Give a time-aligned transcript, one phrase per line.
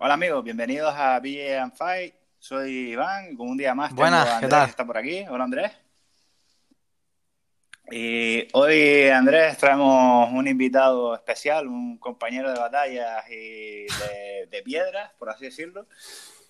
[0.00, 2.14] Hola amigos, bienvenidos a BA and Fight.
[2.38, 4.64] Soy Iván, con un día más tengo Buenas, a ¿qué Andrés tal?
[4.66, 5.24] que está por aquí.
[5.28, 5.72] Hola Andrés.
[7.90, 15.10] Y hoy Andrés traemos un invitado especial, un compañero de batallas y de, de piedras,
[15.18, 15.86] por así decirlo.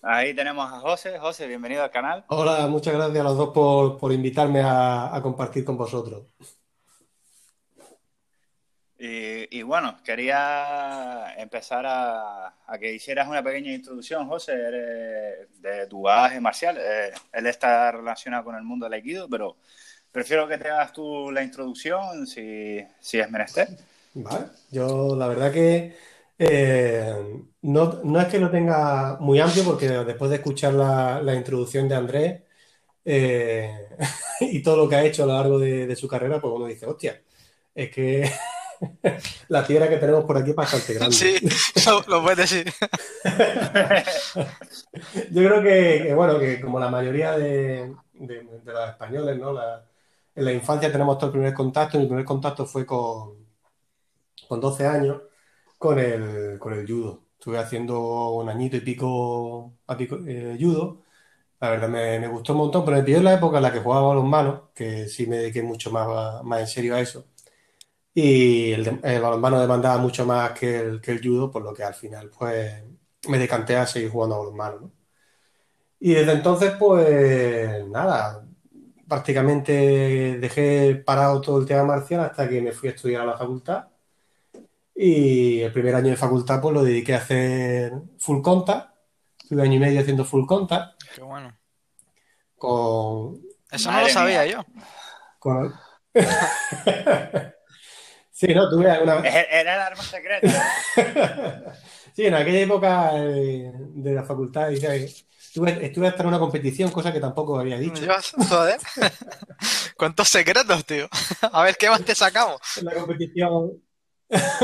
[0.03, 1.17] Ahí tenemos a José.
[1.17, 2.25] José, bienvenido al canal.
[2.27, 6.23] Hola, muchas gracias a los dos por, por invitarme a, a compartir con vosotros.
[9.01, 16.01] Y, y bueno, quería empezar a, que hicieras una pequeña introducción, José, eres de tu
[16.01, 16.77] bagaje marcial.
[16.77, 19.55] Eh, él está relacionado con el mundo del Aikido, pero
[20.11, 23.69] prefiero que te hagas tú la introducción si, si es menester.
[24.15, 25.95] Vale, yo la verdad que
[26.37, 27.15] eh,
[27.61, 31.95] no, no es que lo tenga muy amplio, porque después de escuchar la, introducción de
[31.95, 32.41] Andrés
[33.05, 33.87] eh,
[34.41, 36.85] y todo lo que ha hecho a lo largo de su carrera, pues uno dice,
[36.85, 37.21] hostia,
[37.73, 38.29] es que
[39.49, 41.15] la piedra que tenemos por aquí es bastante grande.
[41.15, 41.35] Sí,
[42.07, 42.71] lo, puedes decir.
[45.31, 49.53] Yo creo que, que, bueno, que como la mayoría de, de- de los españoles, ¿no?
[49.53, 49.85] La-
[50.35, 51.99] en la infancia tenemos todo el primer contacto.
[51.99, 53.35] Mi primer contacto fue con,
[54.47, 55.21] con 12 años
[55.77, 57.23] con el, con el judo.
[57.39, 61.03] Estuve haciendo un añito y pico, a pico eh, judo.
[61.61, 63.79] La verdad me, me gustó un montón, pero me en la época en la que
[63.81, 67.25] jugaba balonmano, que sí me dediqué mucho más, a- más en serio a eso.
[68.13, 71.73] Y el, de- el balonmano demandaba mucho más que el, que el judo, por lo
[71.73, 72.83] que al final pues
[73.27, 74.91] me decanté a seguir jugando a balonmano, ¿no?
[75.99, 78.45] Y desde entonces, pues nada,
[79.07, 83.37] prácticamente dejé parado todo el tema marcial hasta que me fui a estudiar a la
[83.37, 83.87] facultad.
[84.95, 88.95] Y el primer año de facultad, pues lo dediqué a hacer full contact.
[89.41, 91.57] Estuve año y medio haciendo full contact Qué bueno.
[92.57, 94.45] con, Eso no Madre lo sabía mía.
[94.45, 94.63] yo.
[95.39, 95.73] con...
[98.39, 99.19] Sí, no, tuve una...
[99.19, 100.63] Era el arma secreta.
[102.15, 107.13] Sí, en aquella época eh, de la facultad estuve, estuve hasta en una competición, cosa
[107.13, 108.03] que tampoco había dicho.
[108.03, 108.13] Yo,
[108.49, 108.77] joder.
[109.95, 111.07] ¿Cuántos secretos, tío?
[111.41, 112.59] A ver, ¿qué más te sacamos?
[112.81, 113.83] Una competición,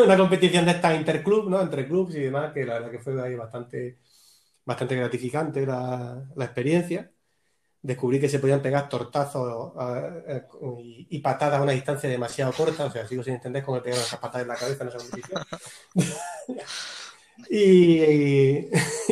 [0.03, 1.61] una competición de esta interclub, ¿no?
[1.61, 3.99] Entre clubs y demás, que la verdad que fue ahí bastante,
[4.65, 7.09] bastante gratificante la, la experiencia.
[7.85, 10.43] Descubrí que se podían pegar tortazos eh, eh,
[10.83, 13.83] y, y patadas a una distancia demasiado corta, o sea, sigo sin entender cómo me
[13.83, 15.41] pegaron esas patadas en la cabeza en esa competición.
[17.49, 18.69] Y, y-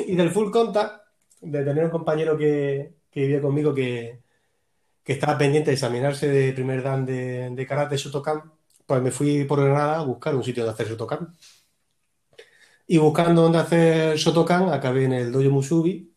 [0.08, 1.04] y del full contact,
[1.42, 4.22] de tener un compañero que, que vivía conmigo que,
[5.04, 8.52] que estaba pendiente de examinarse de primer dan de, de karate Shotokan,
[8.86, 11.36] pues me fui por Granada a buscar un sitio donde hacer Shotokan.
[12.88, 16.14] Y buscando dónde hacer Shotokan, acabé en el Dojo Musubi,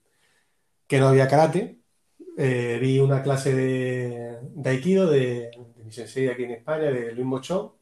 [0.86, 1.75] que no había karate.
[2.38, 4.38] Eh, vi una clase de,
[4.68, 7.72] Aikido de, de mi sensei aquí en España, de Luis Mochón,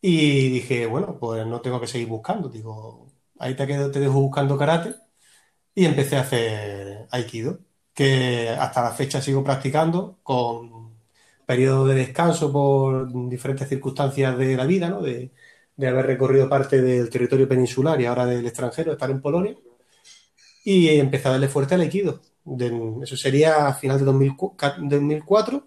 [0.00, 2.48] y dije, bueno, pues no tengo que seguir buscando.
[2.48, 3.06] Digo,
[3.38, 4.94] ahí te, quedo, te dejo buscando karate.
[5.74, 7.60] Y empecé a hacer Aikido,
[7.94, 10.96] que hasta la fecha sigo practicando con
[11.46, 15.02] periodos de descanso por diferentes circunstancias de la vida, ¿no?
[15.02, 15.32] De,
[15.76, 19.56] de haber recorrido parte del territorio peninsular y ahora del extranjero, estar en Polonia.
[20.64, 22.20] Y empecé a darle fuerte al Aikido.
[23.02, 25.66] Eso sería a final de 2004, 2004.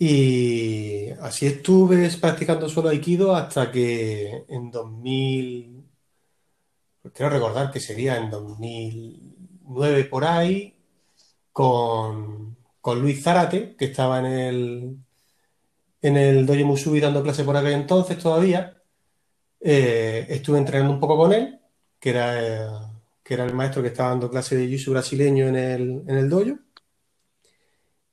[0.00, 5.84] Y así estuve practicando solo Aikido hasta que en 2000,
[7.02, 10.76] pues creo recordar que sería en 2009 por ahí,
[11.52, 14.98] con, con Luis Zárate, que estaba en el,
[16.02, 18.80] en el Dojo Musubi dando clase por aquel entonces todavía.
[19.60, 21.60] Eh, estuve entrenando un poco con él,
[21.98, 22.87] que era, eh,
[23.28, 26.30] que era el maestro que estaba dando clase de jiu-jitsu brasileño en el, en el
[26.30, 26.58] dojo.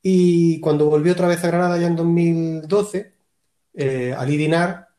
[0.01, 3.13] Y cuando volví otra vez a Granada ya en 2012,
[3.75, 4.89] eh, Ali Dinar,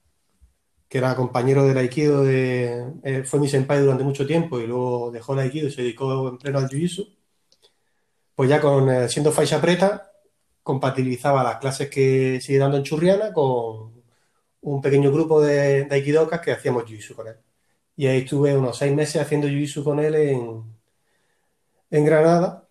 [0.89, 5.11] que era compañero del Aikido, de, eh, fue mi senpai durante mucho tiempo y luego
[5.11, 7.15] dejó el Aikido y se dedicó en pleno al Jiu-Jitsu,
[8.35, 10.13] pues ya con, eh, siendo faixa preta,
[10.63, 14.03] compatibilizaba las clases que sigue dando en Churriana con
[14.63, 17.37] un pequeño grupo de, de que hacíamos Jiu-Jitsu con él.
[17.97, 20.63] Y ahí estuve unos seis meses haciendo Jiu-Jitsu con él en,
[21.91, 22.69] en Granada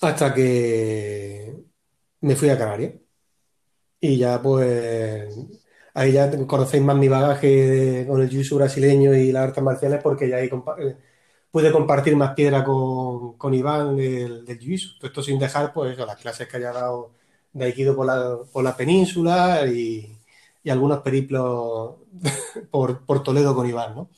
[0.00, 1.54] hasta que
[2.20, 2.94] me fui a Canarias.
[4.00, 5.34] Y ya pues
[5.94, 10.28] ahí ya conocéis más mi bagaje con el jiu-jitsu brasileño y las artes marciales porque
[10.28, 10.96] ya ahí eh,
[11.50, 14.98] pude compartir más piedra con, con Iván del, del jiu-jitsu.
[15.02, 17.12] Esto sin dejar pues las clases que haya dado
[17.52, 20.12] de Aikido por la, por la península y,
[20.66, 21.94] y algunos periplos
[22.72, 24.10] por, por Toledo con Iván, ¿no?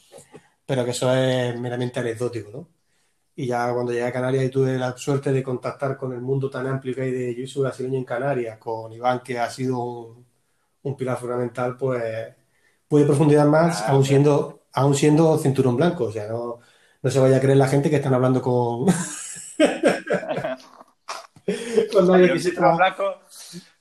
[0.65, 2.69] Pero que eso es meramente anecdótico, ¿no?
[3.37, 6.49] Y ya cuando llegué a Canarias y tuve la suerte de contactar con el mundo
[6.49, 10.27] tan amplio que hay de jiu-jitsu brasileño en Canarias, con Iván, que ha sido un,
[10.85, 12.03] un pilar fundamental, pues
[12.89, 16.05] pude profundizar más, Ah, aún siendo, aún siendo cinturón blanco.
[16.05, 16.61] O sea, no,
[17.03, 18.87] no se vaya a creer la gente que están hablando con.
[21.93, 23.21] con nadie que se blanco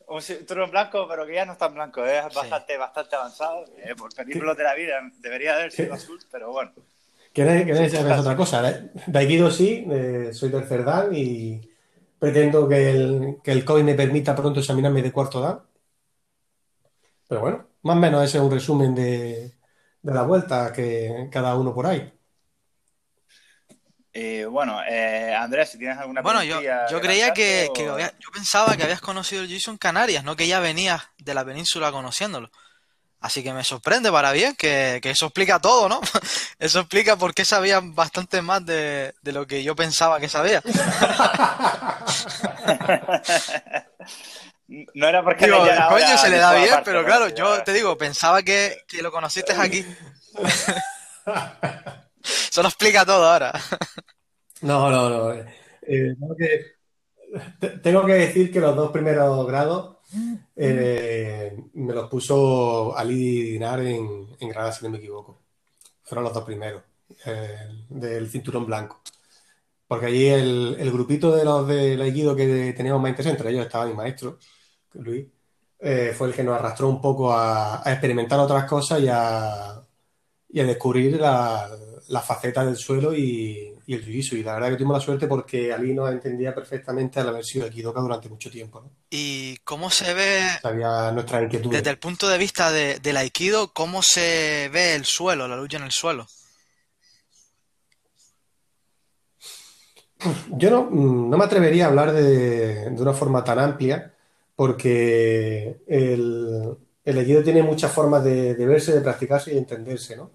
[0.07, 2.19] un cinturón blanco, pero que ya no es tan blanco, ¿eh?
[2.19, 3.65] es bastante, bastante avanzado.
[3.77, 6.71] Eh, por películas de la vida debería haber sido azul, pero bueno.
[7.33, 8.67] ¿Quieres, saber otra cosa?
[8.69, 8.89] ¿eh?
[9.05, 11.61] De Aikido sí, eh, soy tercer dan y
[12.17, 15.59] pretendo que el, que el COVID me permita pronto examinarme de cuarto dan.
[17.27, 19.53] Pero bueno, más o menos ese es un resumen de,
[20.01, 22.16] de la vuelta que cada uno por ahí.
[24.19, 26.59] Eh, bueno, eh, Andrés, si tienes alguna Bueno, yo,
[26.89, 30.59] yo creía que, yo pensaba que habías conocido el jiu en Canarias, no que ya
[30.59, 32.49] venías de la península conociéndolo.
[33.19, 36.01] Así que me sorprende para bien que, eso explica todo, ¿no?
[36.57, 40.63] Eso explica por qué sabías bastante más de, lo que yo pensaba que sabía.
[44.95, 48.41] no era porque digo, coño se le da bien, pero claro, yo te digo, pensaba
[48.41, 49.85] que, que lo conociste aquí.
[52.51, 53.53] Eso lo explica todo ahora.
[54.61, 55.33] No, no, no.
[55.33, 56.15] Eh,
[57.81, 59.97] tengo, que, decir que los dos primeros grados
[60.55, 65.41] eh, me los puso Ali Dinar en, en, Granada, si no me equivoco.
[66.03, 66.83] Fueron los dos primeros
[67.25, 69.01] eh, del cinturón blanco.
[69.87, 73.85] Porque allí el, grupito de los del Aikido que teníamos más interés, entre ellos estaba
[73.85, 74.37] mi maestro,
[74.93, 75.27] Luis,
[75.79, 79.81] fue el que nos arrastró un poco a, experimentar otras cosas y a,
[80.49, 81.69] y a descubrir la,
[82.07, 85.73] la faceta del suelo y, el jiu Y la verdad que tuvimos la suerte porque
[85.73, 88.83] Ali nos entendía perfectamente al haber sido Aikidoka durante mucho tiempo.
[89.09, 90.41] ¿Y cómo se ve,
[91.13, 91.71] nuestra inquietud.
[91.71, 95.77] desde el punto de vista de, del Aikido, cómo se ve el suelo, la lucha
[95.77, 96.27] en el suelo?
[100.49, 104.13] Yo no, no me atrevería a hablar de, de una forma tan amplia
[104.55, 106.75] porque el,
[107.05, 110.31] el Aikido tiene muchas formas de, de verse, de practicarse y de entenderse, ¿no?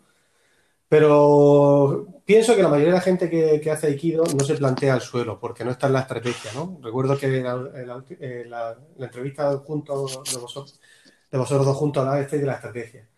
[0.93, 5.01] Pero pienso que la mayoría de la gente que, hace Aikido no se plantea el
[5.01, 6.79] suelo, porque no está en la estrategia, ¿no?
[6.83, 10.79] Recuerdo que la, la, entrevista junto de vosotros,
[11.31, 13.09] de vosotros dos juntos hablaba este de la estrategia.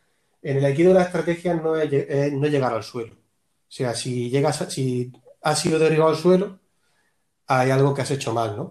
[0.40, 3.14] En el Aikido la estrategia no es, no llegar al suelo.
[3.14, 3.18] O
[3.66, 5.10] sea, si llegas, si
[5.42, 6.60] has sido derribado al suelo,
[7.48, 8.70] hay algo que has hecho mal, ¿no?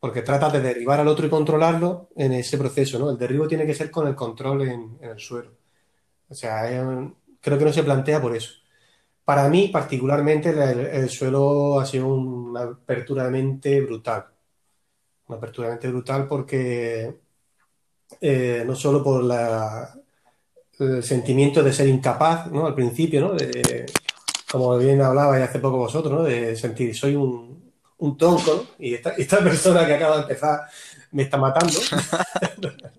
[0.00, 3.08] Porque tratas de derribar al otro y controlarlo en ese proceso, ¿no?
[3.08, 5.52] El derribo tiene que ser con el control en, en el suelo.
[6.28, 7.14] O sea, es un,
[7.46, 8.54] creo que no se plantea por eso.
[9.24, 14.26] Para mí, particularmente, el, suelo ha sido una apertura de mente brutal.
[15.28, 17.20] Una apertura de mente brutal porque
[18.20, 19.24] eh, no solo por
[20.80, 22.66] el sentimiento de ser incapaz, ¿no?
[22.66, 23.34] Al principio, ¿no?
[23.34, 23.86] De,
[24.50, 26.24] como bien hablaba hace poco vosotros, ¿no?
[26.24, 30.62] De sentir, soy un, un tonco, Y esta, esta persona que acaba de empezar
[31.12, 31.78] me está matando.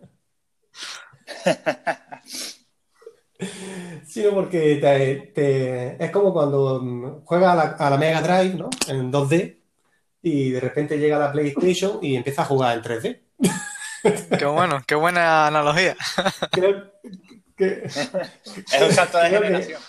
[4.18, 4.78] sino porque
[5.36, 8.70] te, es como cuando juegas a la, Mega Drive, ¿no?
[8.88, 9.60] En 2D
[10.24, 13.22] y de repente llega la PlayStation y empieza a jugar en 3D.
[14.40, 15.96] Qué bueno, qué buena analogía.
[17.58, 19.82] es un salto de generación.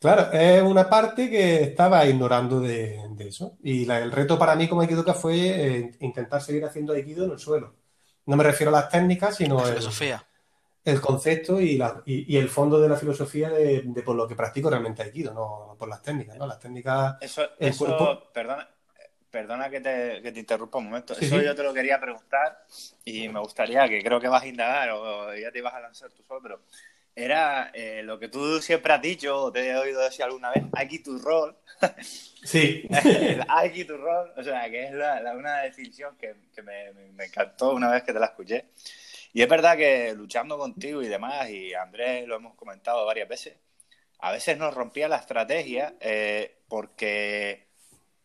[0.00, 3.56] claro, es una parte que estaba ignorando de, eso.
[3.62, 7.38] Y el reto para mí como Aikidoka fue eh, intentar seguir haciendo Aikido en el
[7.38, 7.74] suelo.
[8.26, 10.31] No me refiero a las técnicas, sino a la filosofía el
[11.00, 15.02] concepto y, la, y, el fondo de la filosofía de, por lo que practico realmente
[15.02, 16.46] Aikido, no por las técnicas, ¿no?
[16.46, 17.16] Las técnicas...
[17.20, 18.68] Eso, eso perdona,
[19.30, 21.14] perdona que te, que te, interrumpa un momento.
[21.18, 22.64] eso yo te lo quería preguntar
[23.04, 26.10] y me gustaría, que creo que vas a indagar o ya te ibas a lanzar
[26.10, 26.60] tú solo, pero
[27.14, 30.64] era eh, lo que tú siempre has dicho, o te he oído decir alguna vez,
[30.74, 31.56] aquí tu rol.
[32.44, 32.88] Sí.
[33.48, 37.72] aquí tu rol, o sea, que es la, una definición que, que me, me, encantó
[37.72, 38.66] una vez que te la escuché.
[39.32, 43.56] Y es verdad que luchando contigo y demás, y Andrés lo hemos comentado varias veces,
[44.20, 47.66] a veces nos rompía la estrategia eh, porque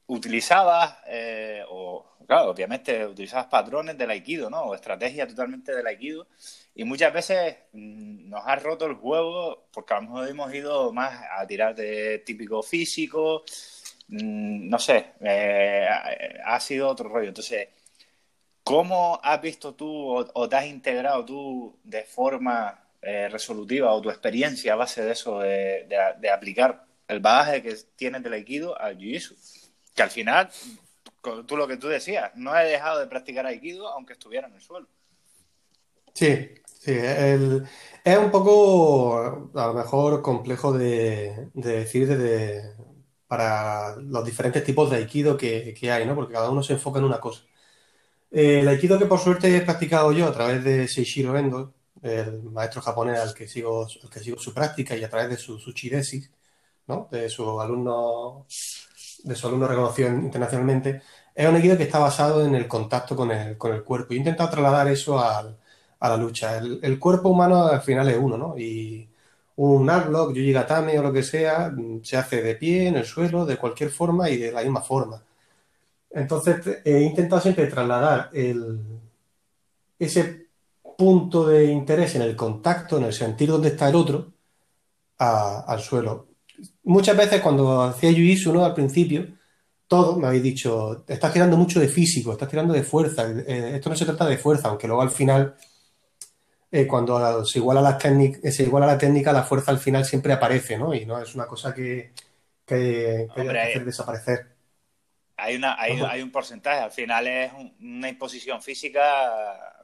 [0.08, 4.64] utilizabas, eh, o claro, obviamente utilizabas patrones del aikido, ¿no?
[4.64, 6.28] O estrategia totalmente del aikido.
[6.76, 10.94] Y muchas veces mm, nos ha roto el juego porque a lo mejor hemos ido
[10.94, 13.44] más a tirar de típico físico,
[14.10, 15.88] mm, no sé, eh,
[16.46, 17.30] ha sido otro rollo.
[17.30, 17.70] Entonces,
[18.68, 24.10] ¿Cómo has visto tú o, te has integrado tú de forma eh, resolutiva o tu
[24.10, 29.36] experiencia a base de eso, de, aplicar el bagaje que tienes del Aikido al Jiu-Jitsu?
[29.96, 30.50] Que al final,
[31.46, 34.62] tú lo que tú decías, no he dejado de practicar Aikido aunque estuviera en el
[34.62, 34.88] suelo.
[36.14, 42.10] Sí, sí, es un poco a lo mejor complejo de, decir
[43.28, 46.16] para los diferentes tipos de Aikido que, que hay, ¿no?
[46.16, 47.44] Porque cada uno se enfoca en una cosa.
[48.32, 52.44] Eh, el aikido que por suerte he practicado yo a través de Seishiro Endo, el
[52.44, 55.58] maestro japonés al que sigo, al que sigo su práctica y a través de su,
[55.60, 56.32] su chidesis,
[57.12, 58.46] de su alumno
[59.24, 61.02] de su alumno reconocido internacionalmente,
[61.36, 64.14] es un equipo que está basado en el contacto con el, con el cuerpo.
[64.14, 65.56] Y he intentado trasladar eso a
[66.02, 66.58] la lucha.
[66.58, 68.58] El, cuerpo humano al final es uno, ¿no?
[68.58, 69.08] Y
[69.58, 73.46] un artblock, yuji gatame o lo que sea, se hace de pie, en el suelo,
[73.46, 75.24] de cualquier forma y de la misma forma.
[76.10, 78.80] Entonces he intentado siempre trasladar el,
[80.00, 80.48] ese
[80.98, 84.34] punto de interés en el contacto, en el sentir dónde está el otro,
[85.20, 86.28] al suelo.
[86.84, 88.66] Muchas veces cuando hacía jiu ¿no?
[88.66, 89.28] Al principio,
[89.88, 93.30] todos me habéis dicho, estás tirando mucho de físico, estás tirando de fuerza.
[93.30, 95.56] Eh, esto no se trata de fuerza, aunque luego al final,
[96.72, 100.78] eh, cuando se iguala, las se iguala la técnica, la fuerza al final siempre aparece,
[100.78, 100.94] ¿no?
[100.94, 102.12] Y no es una cosa que,
[102.66, 104.57] que, hay que hacer desaparecer.
[105.38, 109.84] Hay, una, hay, un porcentaje, al final es una imposición física.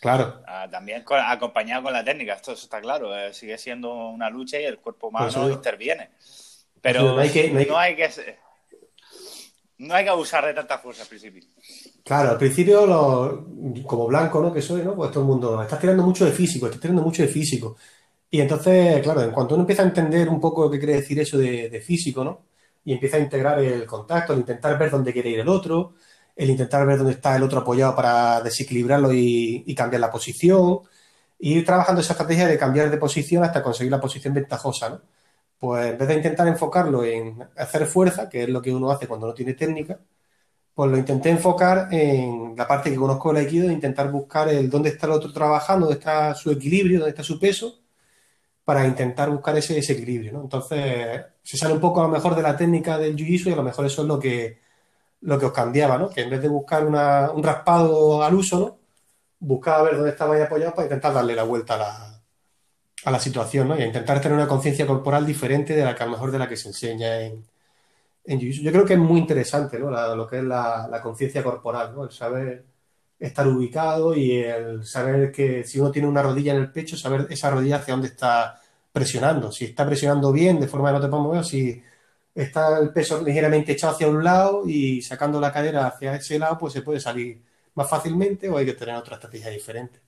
[0.00, 0.42] Claro.
[0.46, 4.64] Ah, también acompañado con la técnica, esto está claro, eh, sigue siendo una lucha y
[4.64, 6.10] el cuerpo humano interviene.
[6.80, 8.36] Pero no hay que, no hay que
[9.78, 11.42] no hay que abusar de tanta fuerza al principio.
[12.04, 13.46] Claro, al principio,
[13.86, 14.52] como blanco, ¿no?
[14.52, 14.94] Que soy, ¿no?
[14.94, 17.76] Pues todo el mundo, estás tirando mucho de físico, estás tirando mucho de físico.
[18.30, 21.38] Y entonces, claro, en cuanto uno empieza a entender un poco que quiere decir eso
[21.38, 22.46] de, físico, ¿no?
[22.84, 25.94] Y empieza a integrar el contacto, el intentar ver dónde quiere ir el otro,
[26.36, 30.80] el intentar ver dónde está el otro apoyado para desequilibrarlo y, cambiar la posición,
[31.38, 35.02] y ir trabajando esa estrategia de cambiar de posición hasta conseguir la posición ventajosa, ¿no?
[35.58, 39.06] pues en vez de intentar enfocarlo en hacer fuerza, que es lo que uno hace
[39.08, 40.00] cuando no tiene técnica,
[40.74, 44.68] pues lo intenté enfocar en la parte que conozco del Aikido, de intentar buscar el
[44.70, 47.83] dónde está el otro trabajando, dónde está su equilibrio, dónde está su peso,
[48.64, 50.42] para intentar buscar ese, equilibrio, ¿no?
[50.42, 53.56] Entonces, se sale un poco a lo mejor de la técnica del jiu-jitsu y a
[53.56, 54.60] lo mejor eso es lo que,
[55.22, 56.10] lo que os cambiaba, ¿no?
[56.10, 58.78] Que en vez de buscar un raspado al uso, ¿no?
[59.40, 62.22] Buscaba ver dónde estaba ahí apoyado para intentar darle la vuelta a la,
[63.04, 63.78] a la situación, ¿no?
[63.78, 66.48] Y intentar tener una conciencia corporal diferente de la que a lo mejor de la
[66.48, 67.44] que se enseña en,
[68.24, 69.90] en Yo creo que es muy interesante, ¿no?
[69.90, 72.04] lo que es la, conciencia corporal, ¿no?
[72.04, 72.64] El saber
[73.26, 77.26] estar ubicado y el saber que si uno tiene una rodilla en el pecho, saber
[77.30, 78.60] esa rodilla hacia dónde está
[78.92, 79.52] presionando.
[79.52, 81.82] Si está presionando bien, de forma que no te puedes mover, si
[82.34, 86.58] está el peso ligeramente echado hacia un lado y sacando la cadera hacia ese lado,
[86.58, 87.42] pues se puede salir
[87.74, 90.04] más fácilmente o hay que tener otra estrategia diferente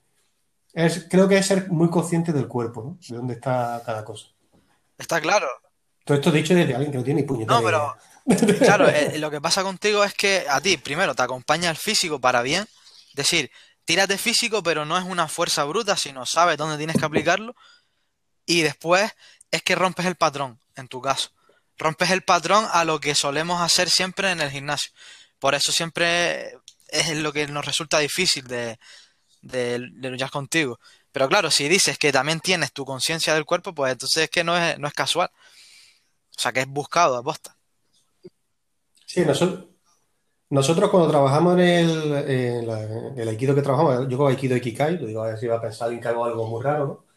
[1.09, 2.97] creo que es ser muy consciente del cuerpo, ¿no?
[3.07, 4.27] De dónde está cada cosa.
[4.97, 5.47] Está claro.
[6.03, 7.45] Todo esto dicho desde alguien que no tiene ni puño.
[7.45, 7.95] No, pero
[8.59, 12.19] claro, eh, lo que pasa contigo es que a ti, primero, te acompaña el físico
[12.19, 12.65] para bien.
[13.17, 13.51] Decir,
[13.83, 17.55] tiras de físico, pero no es una fuerza bruta, sino sabes dónde tienes que aplicarlo.
[18.45, 19.11] Y después
[19.49, 21.31] es que rompes el patrón, en tu caso.
[21.79, 24.91] Rompes el patrón a lo que solemos hacer siempre en el gimnasio.
[25.39, 26.59] Por eso siempre
[26.89, 28.79] es lo que nos resulta difícil de,
[29.41, 30.79] de, luchar contigo.
[31.11, 34.43] Pero claro, si dices que también tienes tu conciencia del cuerpo, pues entonces es que
[34.43, 35.31] no es, no es casual.
[35.33, 37.57] O sea, que es buscado aposta.
[39.07, 39.65] Sí, nosotros,
[40.49, 42.69] nosotros cuando trabajamos en el,
[43.17, 45.61] el Aikido que trabajamos, yo con Aikido Ikikai, lo digo a ver si va a
[45.61, 47.07] pensar en que hago algo muy raro, ¿no?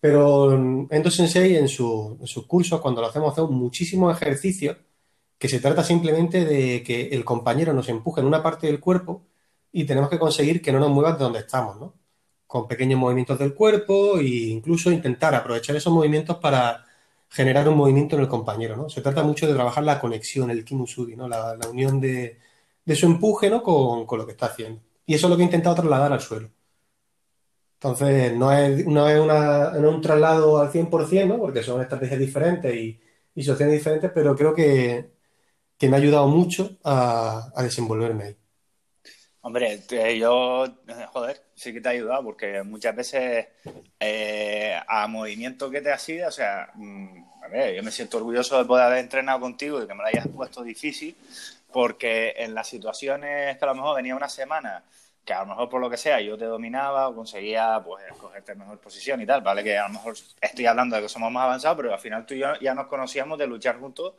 [0.00, 4.76] Pero en Endo Sensei, en, su, en sus cursos, cuando lo hacemos, hacemos muchísimos ejercicios
[5.38, 9.26] que se trata simplemente de que el compañero nos empuje en una parte del cuerpo
[9.72, 11.94] y tenemos que conseguir que no nos muevan de donde estamos, ¿no?
[12.46, 16.84] Con pequeños movimientos del cuerpo e incluso intentar aprovechar esos movimientos para
[17.28, 18.88] generar un movimiento en el compañero, ¿no?
[18.88, 21.28] Se trata mucho de trabajar la conexión, el kimusugi, ¿no?
[21.28, 22.38] La, unión de,
[22.94, 23.62] su empuje, ¿no?
[23.62, 24.80] Con, lo que está haciendo.
[25.06, 26.50] Y eso es lo que he intentado trasladar al suelo.
[27.74, 31.38] Entonces, no es, es, un traslado al 100%, ¿no?
[31.38, 33.00] Porque son estrategias diferentes y,
[33.34, 35.10] y soluciones diferentes, pero creo que,
[35.80, 38.36] me ha ayudado mucho a desenvolverme ahí.
[39.46, 39.80] Hombre,
[40.18, 40.66] yo,
[41.12, 43.46] joder, sí que te ha ayudado porque muchas veces
[44.00, 48.16] eh, a movimiento que te ha sido, o sea, mm, a ver, yo me siento
[48.16, 51.14] orgulloso de poder haber entrenado contigo y que me lo hayas puesto difícil
[51.72, 54.84] porque en las situaciones que a lo mejor venía una semana
[55.26, 58.54] que a lo mejor por lo que sea yo te dominaba o conseguía pues cogerte
[58.54, 59.64] mejor posición y tal, ¿vale?
[59.64, 62.34] Que a lo mejor estoy hablando de que somos más avanzados, pero al final tú
[62.34, 64.14] y yo ya nos conocíamos de luchar juntos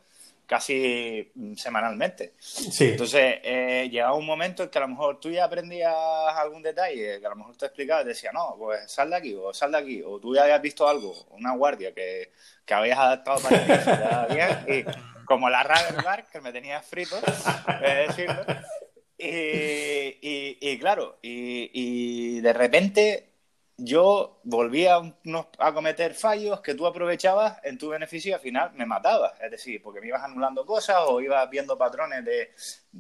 [0.46, 2.34] casi mm, semanalmente.
[2.40, 2.90] Sí.
[2.90, 5.94] Entonces, eh, llegaba un momento en que a lo mejor tú ya aprendías
[6.36, 9.36] algún detalle, que a lo mejor te explicaba, te decía, no, pues sal de aquí
[9.36, 12.32] o sal de aquí, o tú ya habías visto algo, una guardia que,
[12.66, 14.36] que habías adaptado para ti,
[14.72, 14.86] y
[15.28, 17.16] como la Ravenbar, que me tenía frito,
[17.82, 18.44] decirlo.
[19.18, 23.28] Y, y, y, claro, y, y de repente
[23.78, 25.00] yo volvía
[25.60, 29.40] a, cometer fallos que tú aprovechabas en tu beneficio y al final me matabas.
[29.40, 32.52] Es decir, porque me ibas anulando cosas o ibas viendo patrones de...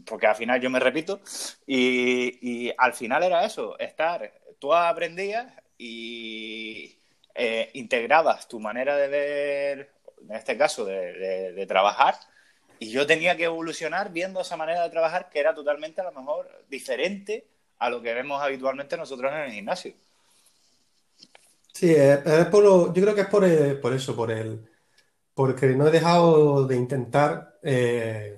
[0.05, 1.19] Porque al final yo me repito
[1.65, 4.31] y, al final era eso, estar...
[4.59, 6.99] Tú aprendías y
[7.35, 9.91] eh, integrabas tu manera de ver,
[10.29, 12.15] en este caso, de, trabajar,
[12.79, 16.11] y yo tenía que evolucionar viendo esa manera de trabajar que era totalmente a lo
[16.11, 17.47] mejor diferente
[17.79, 19.93] a lo que vemos habitualmente nosotros en el gimnasio.
[21.73, 24.67] Sí, es, por yo creo que es por, por eso, por el,
[25.33, 28.37] porque no he dejado de intentar eh,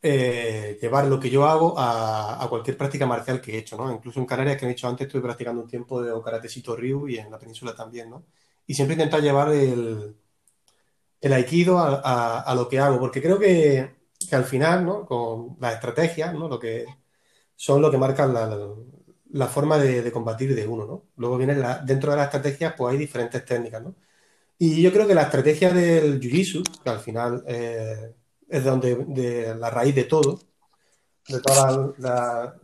[0.00, 3.92] eh, llevar lo que yo hago a, cualquier práctica marcial que he hecho, ¿no?
[3.92, 7.18] Incluso en Canarias, que he dicho antes, estuve practicando un tiempo de karatecito Ryu y
[7.18, 8.24] en la península también, ¿no?
[8.66, 10.16] Y siempre he intentado llevar el,
[11.20, 13.96] el aikido a, lo que hago, porque creo que,
[14.32, 15.06] al final, ¿no?
[15.06, 16.48] Con las estrategias, ¿no?
[16.48, 16.86] Lo que
[17.54, 21.04] son lo que marcan la, forma de, combatir de uno, ¿no?
[21.16, 23.94] Luego viene dentro de las estrategias, pues hay diferentes técnicas, ¿no?
[24.58, 28.14] Y yo creo que la estrategia del Jiu-Jitsu, que al final eh,
[28.48, 30.40] es donde de la raíz de todo,
[31.28, 32.56] de toda la,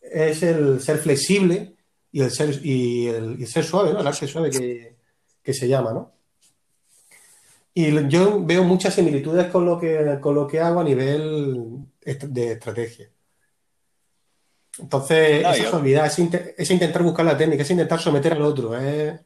[0.00, 1.76] es el ser flexible
[2.12, 4.00] y el ser, y el, ser suave, ¿no?
[4.00, 4.96] El arte suave que,
[5.42, 6.17] que, se llama, ¿no?
[7.80, 12.52] Y yo veo muchas similitudes con lo que, con lo que hago a nivel de
[12.52, 13.08] estrategia.
[14.80, 16.04] Entonces, esa yo...
[16.04, 16.18] es,
[16.58, 18.76] es, intentar buscar la técnica, es intentar someter al otro.
[18.76, 19.20] Es,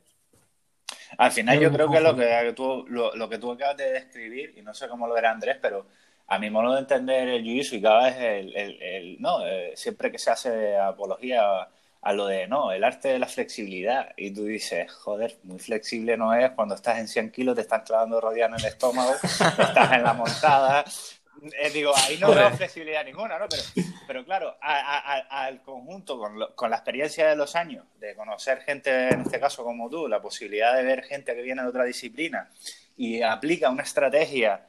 [1.16, 4.60] al final yo creo que lo que tú, lo, que tú acabas de describir, y
[4.60, 5.86] no sé cómo lo verá Andrés, pero
[6.26, 10.12] a mi modo de entender el jiu-jitsu y cada vez el, el, no, eh, siempre
[10.12, 11.70] que se hace apología
[12.02, 16.16] a lo de, no, el arte de la flexibilidad, y tú dices, joder, muy flexible
[16.16, 16.50] no es.
[16.50, 20.12] Cuando estás en 100 kilos, te están clavando rodillas en el estómago, estás en la
[20.12, 20.84] montada,
[21.60, 23.46] eh, digo, ahí no veo flexibilidad ninguna, ¿no?
[23.48, 23.62] Pero,
[24.06, 29.22] pero claro, al conjunto, con, con, la experiencia de los años, de conocer gente, en
[29.22, 32.48] este caso como tú, la posibilidad de ver gente que viene de otra disciplina
[32.96, 34.68] y aplica una estrategia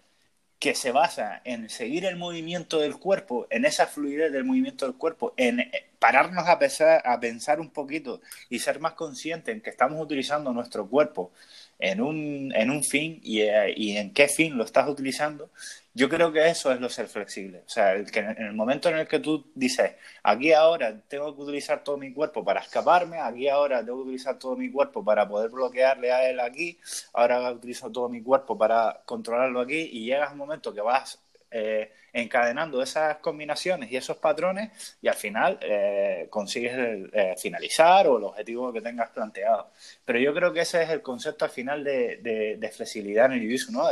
[0.64, 4.96] que se basa en seguir el movimiento del cuerpo, en esa fluidez del movimiento del
[4.96, 6.58] cuerpo, en eh, pararnos a,
[7.04, 11.34] a pensar un poquito y ser más conscientes en que estamos utilizando nuestro cuerpo
[11.80, 15.50] en un, en un fin y, eh, y, en qué fin lo estás utilizando,
[15.94, 17.64] yo creo que eso es lo ser flexible.
[17.66, 21.36] O sea, el que en el momento en el que tú dices, aquí ahora tengo
[21.36, 25.04] que utilizar todo mi cuerpo para escaparme, aquí ahora tengo que utilizar todo mi cuerpo
[25.04, 26.80] para poder bloquearle a él aquí,
[27.14, 31.23] ahora utilizo todo mi cuerpo para controlarlo aquí y llegas un momento que vas
[31.56, 36.74] eh, encadenando esas combinaciones y esos patrones y al final eh, consigues
[37.14, 39.70] eh, finalizar o el objetivo que tengas planteado.
[40.04, 43.42] Pero yo creo que ese es el concepto al final de, de, flexibilidad en el
[43.42, 43.84] jiu ¿no?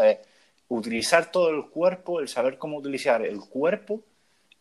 [0.69, 4.01] utilizar todo el cuerpo, el saber cómo utilizar el cuerpo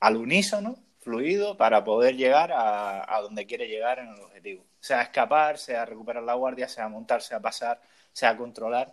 [0.00, 4.64] al unísono, fluido, para poder llegar a, donde quiere llegar en el objetivo.
[4.78, 7.80] Sea escapar, sea recuperar la guardia, sea montar, sea pasar,
[8.12, 8.92] sea controlar.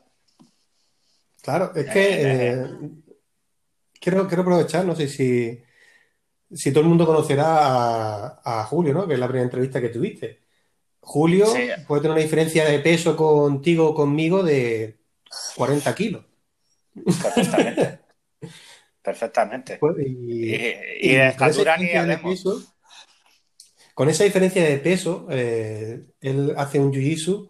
[1.42, 2.58] Claro, es que
[4.00, 5.62] quiero, quiero aprovechar, no sé si,
[6.52, 9.08] si todo el mundo conocerá a, Julio, ¿no?
[9.08, 10.42] Que es la primera entrevista que tuviste.
[11.00, 11.46] Julio
[11.88, 15.00] puede tener una diferencia de peso contigo o conmigo de
[15.56, 16.26] 40 kilos.
[16.94, 18.00] Perfectamente.
[19.02, 19.78] Perfectamente.
[19.78, 21.88] Pues, y, de estatura ni
[23.98, 27.50] con esa diferencia de peso, eh, él hace un jiu-jitsu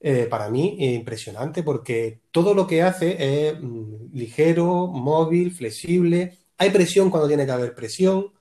[0.00, 6.38] eh, para mí impresionante porque todo lo que hace es mm, ligero, móvil, flexible.
[6.58, 8.32] Hay presión cuando tiene que haber presión.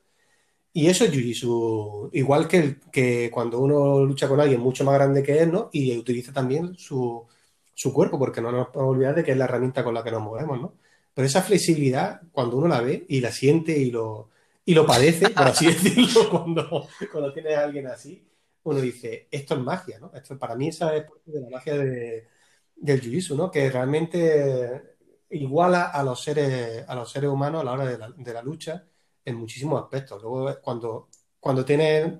[0.74, 5.24] Y eso es jiu-jitsu, igual que, que cuando uno lucha con alguien mucho más grande
[5.24, 5.70] que él, ¿no?
[5.74, 7.26] Y utiliza también su,
[7.74, 10.12] su cuerpo, porque no nos podemos olvidar de que es la herramienta con la que
[10.12, 10.76] nos movemos, ¿no?
[11.15, 14.30] Pero esa flexibilidad, cuando uno la ve y la siente y lo,
[14.65, 18.24] y lo padece, por así decirlo, cuando, cuando tienes a alguien así,
[18.69, 20.12] uno dice, esto es magia, ¿no?
[20.13, 22.27] Esto, para mí esa es de la magia de,
[22.75, 23.49] del jiu-jitsu, ¿no?
[23.51, 24.97] Que realmente
[25.30, 28.86] iguala a los seres, a los seres humanos a la hora de la, la lucha
[29.25, 30.21] en muchísimos aspectos.
[30.21, 32.13] Luego, cuando, cuando tienes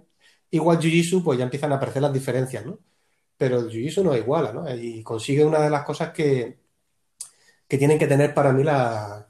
[0.52, 2.80] igual jiu-jitsu, pues ya empiezan a aparecer las diferencias, ¿no?
[3.38, 4.74] Pero el jiu-jitsu no iguala, ¿no?
[4.76, 6.60] Y consigue una de las cosas que,
[7.68, 9.26] que tienen que tener para mí las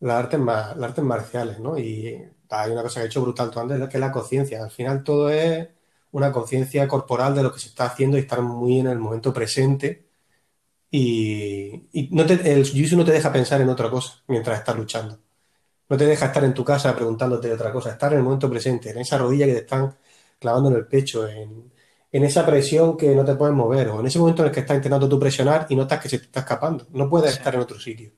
[0.00, 1.78] artes, las artes marciales, ¿no?
[1.78, 4.62] Y hay una cosa que he hecho brutal tú antes, que es la conciencia.
[4.64, 5.68] Al final todo es
[6.12, 9.32] una conciencia corporal de lo que se está haciendo y estar muy en el momento
[9.32, 10.08] presente.
[10.90, 15.20] Y, no te, el jiu no te deja pensar en otra cosa mientras estás luchando.
[15.88, 18.50] No te deja estar en tu casa preguntándote de otra cosa, estar en el momento
[18.50, 19.96] presente, en esa rodilla que te están
[20.38, 21.72] clavando en el pecho, en,
[22.10, 24.60] en esa presión que no te puedes mover, o en ese momento en el que
[24.60, 26.86] estás intentando tú presionar y notas que se te está escapando.
[26.92, 28.12] No puedes estar en otro sitio.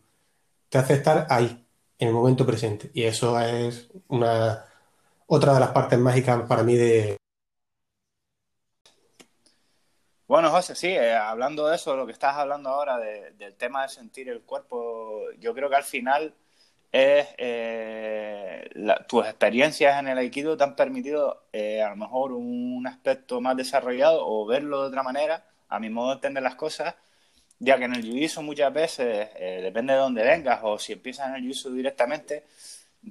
[0.68, 1.66] Te hace estar ahí,
[1.98, 2.90] en el momento presente.
[2.94, 4.64] Y eso es una
[5.26, 7.16] otra de las partes mágicas para mí de.
[10.30, 13.88] Bueno, José, sí, eh, hablando de eso, lo que estás hablando ahora del tema de
[13.88, 16.32] sentir el cuerpo, yo creo que al final
[16.92, 18.70] es eh,
[19.08, 23.56] tus experiencias en el aikido te han permitido eh, a lo mejor un aspecto más
[23.56, 26.94] desarrollado o verlo de otra manera, a mi modo de entender las cosas,
[27.58, 31.26] ya que en el jiu muchas veces, eh, depende de dónde vengas o si empiezas
[31.30, 32.44] en el jiu directamente,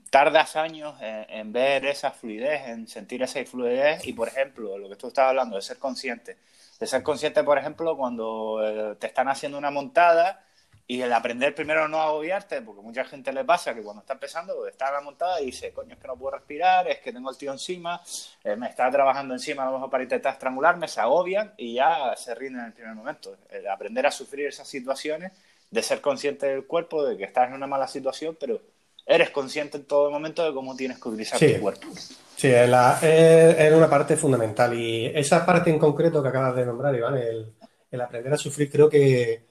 [0.10, 4.96] tardas años en, ver esa fluidez, en sentir esa fluidez y, por ejemplo, lo que
[4.96, 6.38] tú estabas hablando de ser consciente,
[6.80, 10.46] de ser consciente, por ejemplo, cuando te están haciendo una montada
[10.92, 14.66] y el aprender primero no agobiarte, porque mucha gente le pasa que cuando está empezando,
[14.68, 17.30] está en la montada y dice, coño, es que no puedo respirar, es que tengo
[17.30, 18.02] el tío encima,
[18.44, 22.16] eh, me está trabajando encima a lo mejor para intentar estrangularme, se agobian y ya
[22.16, 23.38] se rinden en el primer momento.
[23.72, 25.32] Aprender a sufrir esas situaciones,
[25.70, 28.60] de ser consciente del cuerpo, de que estás en una mala situación, pero
[29.10, 31.88] eres consciente en todo momento de cómo tienes que utilizar tu cuerpo.
[32.36, 32.70] Sí, es,
[33.04, 37.52] es, una parte fundamental y esa parte en concreto que acabas de nombrar, Iván, el,
[37.92, 39.46] el aprender a sufrir, creo que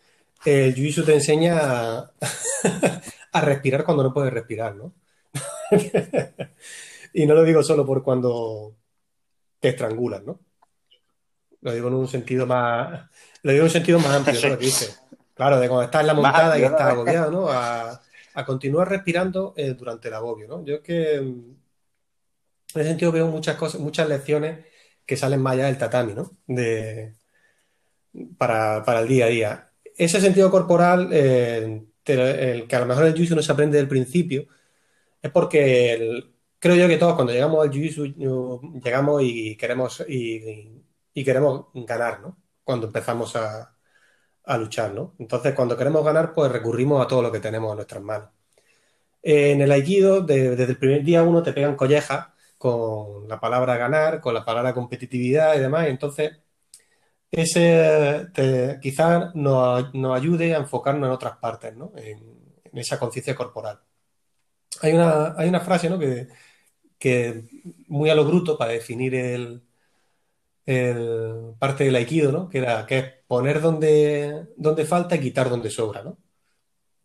[0.44, 1.58] el jiu te enseña
[3.32, 4.94] a, respirar cuando no puedes respirar, ¿no?
[7.12, 8.76] y no lo digo solo por cuando
[9.58, 10.40] te estrangulan, ¿no?
[11.60, 13.10] Lo digo en un sentido más,
[13.42, 14.58] lo digo en un sentido más amplio, ¿no?
[15.34, 17.48] Claro, de cuando estás en la montada y estás agobiado, ¿no?
[17.48, 18.00] A,
[18.44, 20.64] continuar respirando eh, durante el agobio, ¿no?
[20.64, 21.61] Yo que en
[22.74, 24.66] ese sentido veo muchas cosas, muchas lecciones
[25.07, 26.38] que salen más allá del tatami, ¿no?
[28.37, 33.05] Para, para el día a día ese sentido corporal, eh, el que a lo mejor
[33.07, 34.46] el jiu no se aprende del principio,
[35.22, 36.24] es porque
[36.59, 38.07] creo yo que todos cuando llegamos al jiu
[38.83, 40.83] llegamos y queremos, y,
[41.24, 42.38] queremos ganar, ¿no?
[42.64, 43.77] Cuando empezamos a,
[44.56, 45.14] luchar, ¿no?
[45.18, 48.30] Entonces, cuando queremos ganar, pues recurrimos a todo lo que tenemos en nuestras manos.
[49.22, 54.20] En el aikido, desde el primer día uno te pegan collejas con la palabra ganar,
[54.20, 56.38] con la palabra competitividad y demás, entonces
[57.30, 58.28] ese
[58.80, 59.84] quizás nos,
[60.14, 61.92] ayude a enfocarnos en otras partes, ¿no?
[61.96, 62.38] en,
[62.72, 63.80] esa conciencia corporal.
[64.82, 65.98] Hay una, hay una frase ¿no?
[65.98, 66.28] que,
[66.98, 67.44] que
[67.88, 69.64] muy a lo bruto para definir el,
[70.66, 72.48] el parte del aikido, ¿no?
[72.48, 76.02] que, era, que es poner donde, donde falta y quitar donde sobra.
[76.02, 76.18] ¿no?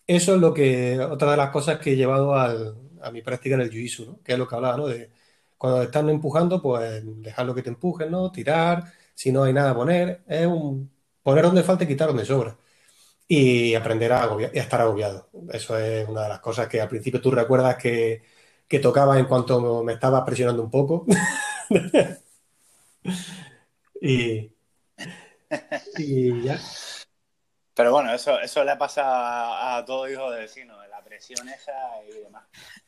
[0.08, 3.62] Eso es lo que, otra de las cosas que he llevado a mi práctica en
[3.62, 4.20] el jiu ¿no?
[4.24, 4.88] que es lo que hablaba, ¿no?
[4.88, 5.12] de
[5.58, 8.32] cuando están empujando, pues dejar lo que te empujen, ¿no?
[8.32, 12.58] tirar si no hay nada poner, es un poner donde falta y quitar donde sobra.
[13.28, 15.30] Y aprender a, a estar agobiado.
[15.52, 18.24] Eso es una de las cosas que al principio tú recuerdas que,
[18.68, 21.06] que tocaba en cuanto me estaba presionando un poco.
[24.02, 24.53] y,
[26.44, 26.60] ya.
[27.74, 31.74] Pero bueno, eso, eso le pasa a, todo hijo de vecino, la presión esa
[32.08, 32.44] y demás.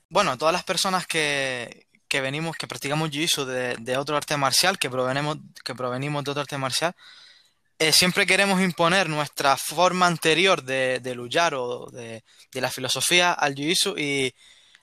[0.10, 4.78] Bueno, todas las personas que, que venimos, que practicamos jiu de, de, otro arte marcial,
[4.78, 6.93] que provenimos, que provenimos de otro arte marcial,
[7.80, 12.23] eh, siempre queremos imponer nuestra forma anterior de, de luchar o de,
[12.54, 14.34] de, la filosofía al jiu y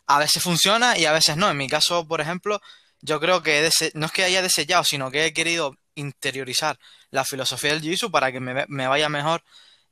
[0.06, 1.50] a veces funciona y a veces no.
[1.50, 2.60] En mi caso, por ejemplo,
[3.00, 6.78] yo creo que no es que haya desechado, sino que he querido interiorizar
[7.10, 9.42] la filosofía del jiu para que me, me, vaya mejor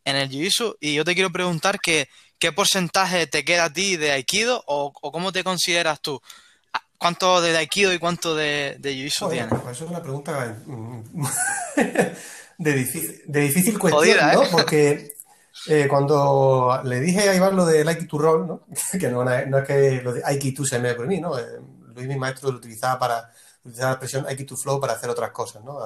[0.04, 2.08] en el jiu y yo te quiero preguntar que,
[2.38, 6.20] qué porcentaje te queda a ti de aikido o, o cómo te consideras tú.
[7.00, 9.48] ¿Cuánto de Aikido y cuánto de, de Jiu-Jitsu tiene?
[9.48, 11.24] Pues eso es una pregunta mm,
[12.58, 14.42] de, difícil, de difícil cuestión, ¿no?
[14.42, 14.48] ¿eh?
[14.52, 15.14] Porque
[15.66, 18.66] eh, cuando le dije a Iván lo de Aikido Roll, ¿no?
[19.00, 21.38] que no, no, es que lo de Aikido se me por mí, ¿no?
[21.38, 21.44] Eh,
[21.94, 25.64] Luis, mi maestro, lo utilizaba para utilizar la expresión Aikido Flow para hacer otras cosas,
[25.64, 25.78] ¿no?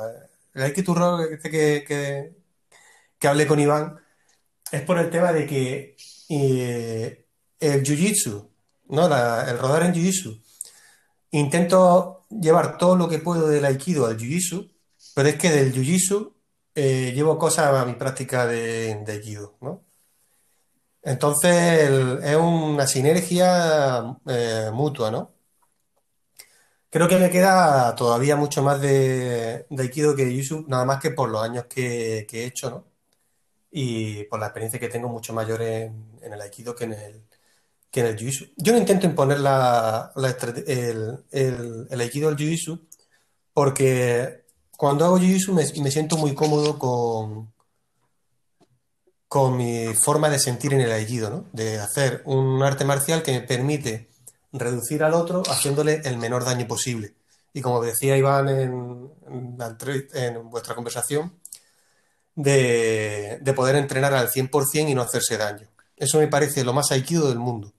[0.55, 2.37] El Aikido Roll este que, que,
[3.19, 3.99] que hablé con Iván
[4.71, 5.97] es por el tema de que
[6.29, 8.49] el Jiu-Jitsu,
[8.89, 9.07] ¿no?
[9.07, 10.45] el rodar en Jiu-Jitsu
[11.35, 14.71] Intento llevar todo lo que puedo del aikido al jiu-jitsu,
[15.17, 16.33] pero es que del jiu-jitsu
[16.77, 19.83] eh, llevo cosas a mi práctica de, aikido, ¿no?
[21.03, 21.91] Entonces
[22.23, 25.34] es una sinergia eh, mutua, ¿no?
[26.95, 31.11] Creo que me queda todavía mucho más de, aikido que de jiu-jitsu, nada más que
[31.11, 32.85] por los años que, he hecho, ¿no?
[33.73, 37.25] Y por la experiencia que tengo mucho mayor en el aikido que en el,
[37.91, 40.13] que en el jiu Yo no intento imponer la,
[40.69, 42.79] el, el, aikido al jiu
[43.53, 44.45] porque
[44.77, 47.53] cuando hago jiu me, me, siento muy cómodo con,
[49.27, 51.47] con mi forma de sentir en el aikido, ¿no?
[51.53, 54.14] De hacer un arte marcial que me permite
[54.55, 57.15] reducir al otro haciéndole el menor daño posible.
[57.53, 59.11] Y como decía Iván en,
[60.15, 61.39] en, vuestra conversación,
[62.35, 65.69] de, de, poder entrenar al 100% y no hacerse daño.
[65.97, 67.73] Eso me parece lo más aikido del mundo.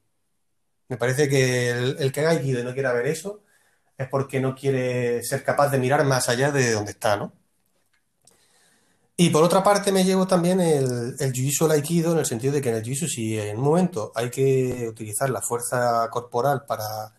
[0.87, 3.41] Me parece que el, que haga Aikido y no quiera ver eso
[3.97, 7.33] es porque no quiere ser capaz de mirar más allá de donde está, ¿no?
[9.17, 12.53] Y por otra parte me llevo también el, el jiu-jitsu al aikido en el sentido
[12.53, 16.63] de que en el jiu-jitsu si en un momento hay que utilizar la fuerza corporal
[16.67, 17.13] para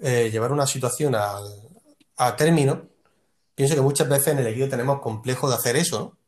[0.00, 1.44] eh, llevar una situación al,
[2.16, 2.88] a término,
[3.54, 6.24] pienso que muchas veces en el aikido tenemos complejo de hacer eso, ¿no?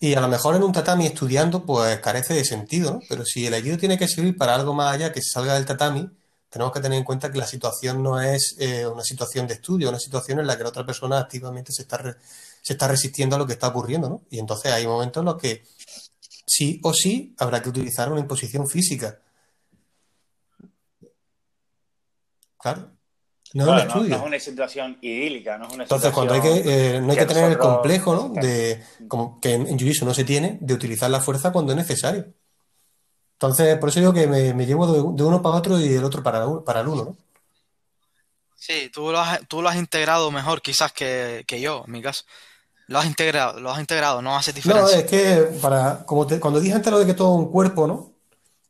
[0.00, 3.00] Y a lo mejor en un tatami estudiando pues carece de sentido, ¿no?
[3.08, 5.64] Pero si el aikido tiene que servir para algo más allá que se salga del
[5.66, 6.10] tatami,
[6.48, 9.88] tenemos que tener en cuenta que la situación no es eh, una situación de estudio,
[9.88, 12.16] una situación en la que la otra persona activamente se está,
[12.62, 14.22] se está resistiendo a lo que está ocurriendo, ¿no?
[14.30, 15.64] Y entonces hay momentos en los que
[16.46, 19.18] sí o sí habrá que utilizar una imposición física.
[22.56, 22.92] Claro,
[23.54, 26.40] no es un no, no es una situación idílica, no es una Entonces, cuando hay
[26.40, 28.40] que, eh, no hay que que tener el complejo, ¿no?
[28.40, 31.76] De, como que en, en Jiu-Jitsu no se tiene, de utilizar la fuerza cuando es
[31.76, 32.32] necesario.
[33.32, 36.04] Entonces, por eso digo que me, me llevo de, de uno para otro y del
[36.04, 37.16] otro para, para el uno, ¿no?
[38.54, 42.00] Sí, tú lo has, tú lo has integrado mejor quizás que, que yo, en mi
[42.00, 42.24] caso.
[42.92, 44.98] Lo has integrado, lo has integrado, no hace No, diferencia.
[44.98, 48.12] es que para, como te- cuando dije antes lo de que todo un cuerpo, ¿no?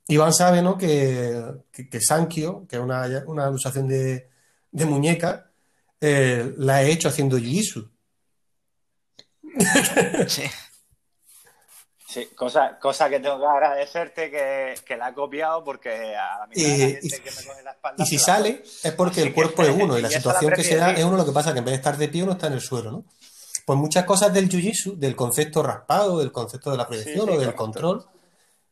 [0.08, 0.78] Iván sabe, ¿no?
[0.78, 4.28] Que, que, que Sankyo, que es una, una alusación de,
[4.70, 5.50] de muñeca,
[6.00, 7.88] eh, la he hecho haciendo Jiu-Jitsu.
[10.28, 10.42] Sí.
[12.06, 16.46] Sí, cosa, cosa que tengo que agradecerte que, que la he copiado porque a la
[16.46, 18.62] mitad de la Y, gente y- que me coge la espalda y si la sale,
[18.82, 20.76] es porque Así el cuerpo que- es uno y la y la situación que se
[20.76, 22.48] da es uno, lo que pasa que en vez de estar de pie uno está
[22.48, 23.04] en el suelo, ¿no?
[23.64, 27.38] Pues muchas cosas del jiu-jitsu, del concepto raspado, del concepto de la proyección sí, o
[27.38, 27.57] del correcto.
[27.57, 28.07] control,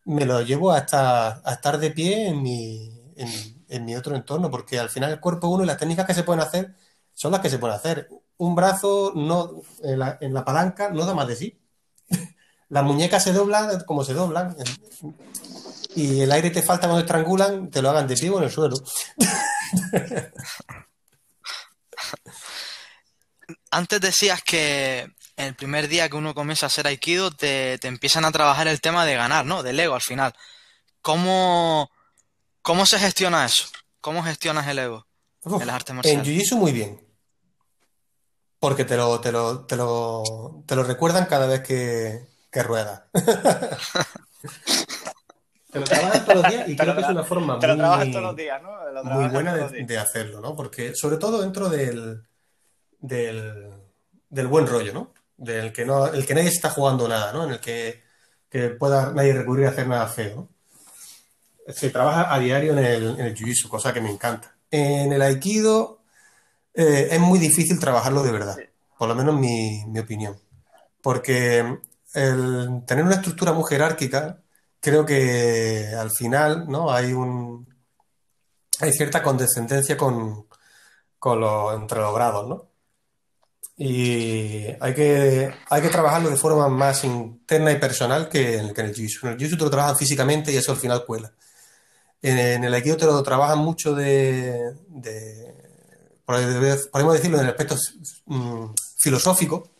[0.04, 3.28] me lo llevo a estar, a estar de pie en mi, en,
[3.68, 6.24] en mi otro entorno, porque al final el cuerpo uno y las técnicas que se
[6.24, 6.74] pueden hacer
[7.14, 8.08] son las que se pueden hacer.
[8.38, 11.60] Un brazo no, en la, en la palanca no da más de sí.
[12.68, 14.56] Las muñecas se doblan como se doblan.
[15.96, 18.50] Y el aire te falta cuando estrangulan, te lo hagan de pie o en el
[18.50, 18.76] suelo.
[23.70, 28.24] Antes decías que el primer día que uno comienza a hacer Aikido te, te empiezan
[28.24, 29.62] a trabajar el tema de ganar, ¿no?
[29.62, 30.34] Del ego al final.
[31.02, 31.90] ¿Cómo,
[32.62, 33.66] cómo se gestiona eso?
[34.00, 35.06] ¿Cómo gestionas el ego
[35.44, 36.26] Uf, en las artes en marciales?
[36.26, 37.00] Jiu-Jitsu muy bien,
[38.58, 43.02] porque te lo, te lo, te lo, te lo recuerdan cada vez que, que ruedas.
[45.70, 48.22] Te lo trabajas todos los días y Te creo que es una forma muy, todos
[48.24, 48.90] los días, ¿no?
[48.90, 50.56] Lo muy buena de hacerlo, ¿no?
[50.56, 52.24] Porque sobre todo dentro del,
[53.00, 53.70] del,
[54.28, 55.12] del buen rollo, ¿no?
[55.36, 57.44] Del que no, el que nadie está jugando nada, ¿no?
[57.44, 58.02] En el que,
[58.48, 60.48] que pueda nadie recurrir a hacer nada feo.
[61.68, 64.56] Se trabaja a diario en el, en el jiu-jitsu, cosa que me encanta.
[64.70, 66.02] En el aikido
[66.74, 68.56] eh, es muy difícil trabajarlo de verdad,
[68.98, 70.38] por lo menos mi, mi opinión.
[71.02, 71.78] Porque
[72.14, 74.40] el tener una estructura muy jerárquica,
[74.80, 76.90] creo que al final, ¿no?
[76.90, 77.66] Hay un,
[78.80, 80.46] hay cierta condescendencia con,
[81.18, 82.69] con los, entre los grados, ¿no?
[83.82, 88.82] Y hay que, hay que trabajarlo de forma más interna y personal que en, que
[88.82, 89.24] en el jiu-jitsu.
[89.24, 91.32] En el jiu-jitsu te lo trabajan físicamente y eso al final cuela.
[92.22, 95.54] En, en el aikido te lo trabajan mucho de, de-
[96.92, 97.76] podemos decirlo en el aspecto
[98.26, 98.66] mm,
[98.98, 99.70] filosófico,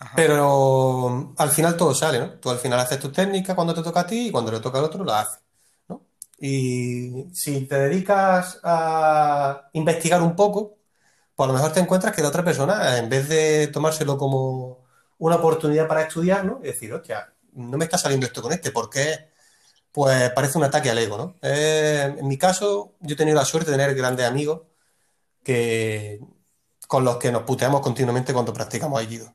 [0.00, 0.16] Ajá.
[0.16, 2.30] pero al final todo sale, ¿no?
[2.40, 4.78] Tú al final haces tu técnica cuando te toca a ti y cuando le toca
[4.78, 5.40] al otro la haces,
[5.88, 6.02] ¿no?
[6.40, 10.77] Y si te dedicas a investigar un poco,
[11.38, 14.84] pues a lo mejor te encuentras que la otra persona, en vez de tomárselo como
[15.18, 16.58] una oportunidad para estudiar, ¿no?
[16.64, 19.30] Y decir, hostia, no me está saliendo esto con este, ¿por qué?
[19.92, 21.36] Pues parece un ataque al ego, ¿no?
[21.40, 24.62] Eh, en mi caso, yo he tenido la suerte de tener grandes amigos
[25.44, 26.18] que,
[26.88, 29.32] con los que nos puteamos continuamente cuando practicamos Aikido.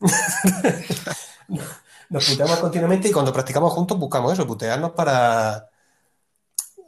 [2.10, 5.70] Nos puteamos continuamente y cuando practicamos juntos buscamos eso, putearnos para...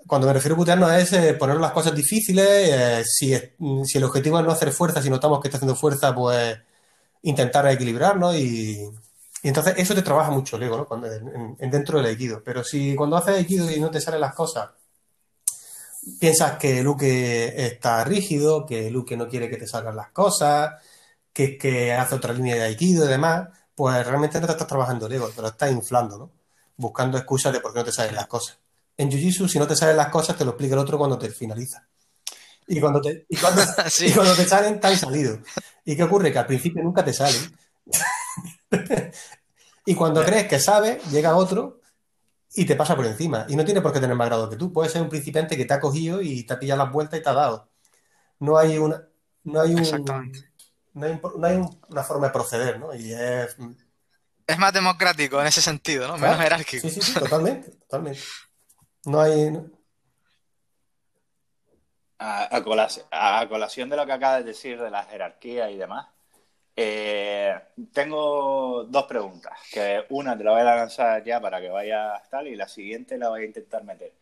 [0.06, 3.50] Cuando me refiero a putearnos es eh, ponernos las cosas difíciles, eh, si, es-
[3.84, 6.58] si el objetivo es no hacer fuerza, si notamos que está haciendo fuerza, pues
[7.22, 8.82] intentar equilibrarnos y,
[9.42, 11.06] y entonces eso te trabaja mucho el ego, ¿no?
[11.06, 12.42] En- en- dentro del Aikido.
[12.44, 14.70] Pero si cuando haces Aikido y no te salen las cosas,
[16.20, 20.74] piensas que Luke está rígido, que Luke no quiere que te salgan las cosas,
[21.32, 25.06] que, que hace otra línea de Aikido y demás, pues realmente no te estás trabajando
[25.06, 26.30] el ego, te lo estás inflando, ¿no?
[26.76, 28.58] Buscando excusas de por qué no te salen las cosas.
[28.96, 31.28] En Jiu-Jitsu, si no te salen las cosas, te lo explica el otro cuando te
[31.30, 31.86] finaliza.
[32.66, 34.06] Y cuando te, y cuando, Sí.
[34.06, 35.38] y cuando te salen, te han salido.
[35.84, 36.32] ¿Y qué ocurre?
[36.32, 37.56] Que al principio nunca te salen.
[39.86, 41.80] Y cuando crees que sabes, llega otro
[42.54, 43.44] y te pasa por encima.
[43.50, 44.72] Y no tiene por qué tener más grado que tú.
[44.72, 47.22] Puede ser un principiante que te ha cogido y te ha pillado las vueltas y
[47.22, 47.68] te ha dado.
[48.38, 49.02] No hay una,
[49.44, 50.50] no hay un, Exactamente.
[50.94, 52.94] no hay, un- no hay un- una forma de proceder, ¿no?
[52.94, 53.56] Y es,
[54.46, 56.14] Es más democrático en ese sentido, ¿no?
[56.14, 56.32] Claro.
[56.32, 56.88] Menos jerárquico.
[56.88, 58.20] Sí, sí, sí, totalmente, totalmente.
[59.06, 59.50] No hay,
[62.18, 65.76] A, a colación, a colación de lo que acabas de decir de la jerarquía y
[65.76, 66.08] demás,
[66.76, 67.54] Eh,
[67.92, 72.48] tengo dos preguntas, que una te la voy a lanzar ya para que vaya tal
[72.48, 74.12] y la siguiente la voy a intentar meter.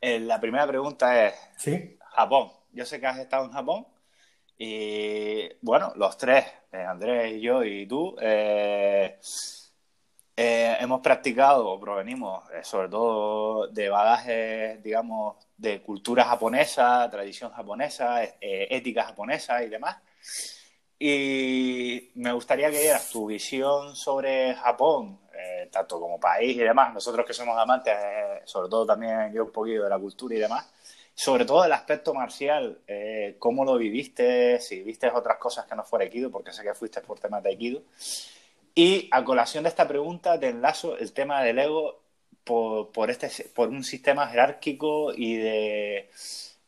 [0.00, 1.98] Eh, la primera pregunta es, ¿Sí?
[2.16, 2.52] Japón.
[2.72, 3.86] Yo sé que has estado en Japón
[4.58, 8.16] y bueno, los tres, eh, Andrés y yo y tú,
[10.42, 19.04] hemos practicado o provenimos sobre todo de bagajes, digamos, de cultura japonesa, tradición japonesa, ética
[19.04, 19.96] japonesa y demás.
[21.02, 26.92] Y me gustaría que dieras tu visión sobre Japón, eh, tanto como país y demás.
[26.92, 30.38] Nosotros que somos amantes, eh, sobre todo también yo un poquito de la cultura y
[30.38, 30.70] demás.
[31.14, 35.84] Sobre todo el aspecto marcial, eh, cómo lo viviste, si viste otras cosas que no
[35.84, 37.80] fuera Aikido, porque sé que fuiste por temas de Aikido.
[38.74, 42.00] Y a colación de esta pregunta te enlazo el tema del ego
[42.44, 46.10] por, por, este, por un sistema jerárquico y de...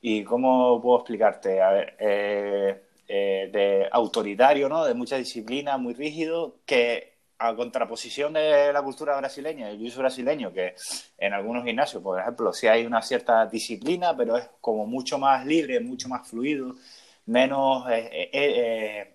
[0.05, 1.63] ¿Y cómo puedo explicarte?
[1.63, 4.85] A ver, eh, eh, de autoritario, ¿no?
[4.85, 10.53] de mucha disciplina, muy rígido, que a contraposición de la cultura brasileña, el uso brasileño,
[10.53, 10.75] que
[11.19, 15.47] en algunos gimnasios, por ejemplo, sí hay una cierta disciplina, pero es como mucho más
[15.47, 16.75] libre, mucho más fluido,
[17.27, 19.15] menos eh,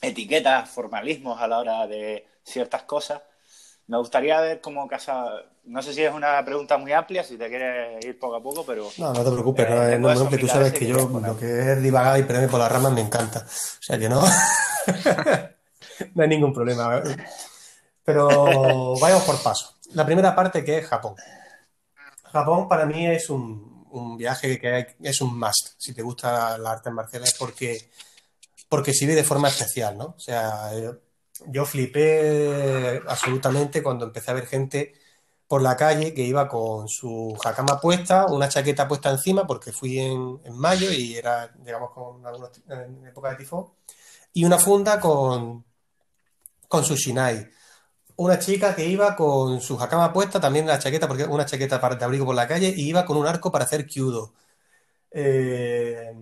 [0.00, 3.22] etiquetas, formalismos a la hora de ciertas cosas.
[3.86, 5.26] Me gustaría ver cómo casa.
[5.64, 8.64] No sé si es una pregunta muy amplia, si te quieres ir poco a poco,
[8.64, 8.90] pero.
[8.98, 11.82] No, no te preocupes, eh, no, no, que tú sabes que yo lo que es
[11.82, 13.40] divagar y perderme por las ramas me encanta.
[13.40, 14.22] O sea que no.
[16.14, 17.02] no hay ningún problema.
[18.04, 19.76] Pero vayamos por paso.
[19.94, 21.14] La primera parte que es Japón.
[22.24, 26.72] Japón para mí es un, un viaje que es un must, si te gustan las
[26.72, 27.90] artes marciales, porque,
[28.68, 30.14] porque sirve de forma especial, ¿no?
[30.16, 30.70] O sea,
[31.46, 34.94] yo flipé absolutamente cuando empecé a ver gente
[35.48, 39.98] por la calle que iba con su jacama puesta, una chaqueta puesta encima, porque fui
[39.98, 42.22] en, mayo y era, digamos, con
[42.68, 43.68] en época de tifón,
[44.32, 45.64] y una funda con,
[46.68, 47.50] con su shinai.
[48.16, 51.96] Una chica que iba con su jacama puesta, también la chaqueta, porque una chaqueta para,
[51.96, 54.34] de abrigo por la calle, y iba con un arco para hacer kyudo.
[55.10, 56.12] Eh,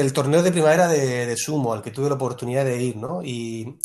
[0.00, 3.22] el torneo de primavera de, sumo, al que tuve la oportunidad de ir, ¿no?
[3.22, 3.78] Y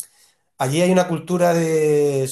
[0.58, 2.28] allí hay una cultura de,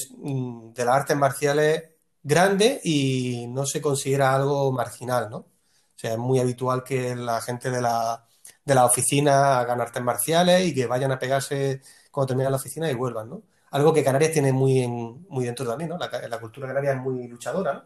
[0.75, 1.83] de las artes marciales
[2.21, 5.37] grande y no se considera algo marginal, ¿no?
[5.37, 5.47] O
[5.95, 8.25] sea, es muy habitual que la gente de la,
[8.65, 12.91] de la oficina hagan artes marciales y que vayan a pegarse cuando terminan la oficina
[12.91, 13.43] y vuelvan, ¿no?
[13.71, 15.97] Algo que Canarias tiene muy, muy dentro también, ¿no?
[15.97, 17.83] La, la cultura canaria es muy luchadora, ¿no?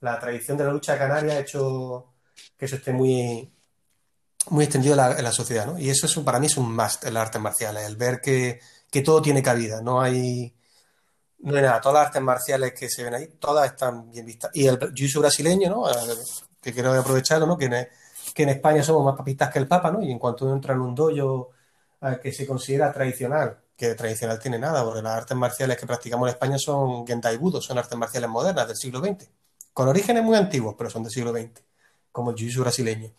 [0.00, 2.14] La tradición de la lucha canaria ha hecho
[2.56, 3.55] que eso esté muy,
[4.50, 5.78] muy extendido en la, sociedad, ¿no?
[5.78, 8.60] Y eso es, para mí es un must en las artes marciales, el ver que,
[9.04, 10.54] todo tiene cabida, no hay,
[11.40, 14.50] no hay nada, todas las artes marciales que se ven ahí, todas están bien vistas.
[14.54, 15.84] Y el jiu brasileño, ¿no?
[16.62, 17.58] Que quiero aprovecharlo, ¿no?
[17.58, 17.88] Que en,
[18.34, 20.02] que en España somos más papistas que el Papa, ¿no?
[20.02, 21.50] Y en cuanto entra en un dojo
[22.22, 26.34] que se considera tradicional, que tradicional tiene nada, porque las artes marciales que practicamos en
[26.34, 29.28] España son Gentai Budo, son artes marciales modernas del siglo XX,
[29.74, 31.62] con orígenes muy antiguos, pero son del siglo XX,
[32.12, 33.12] como el jiu brasileño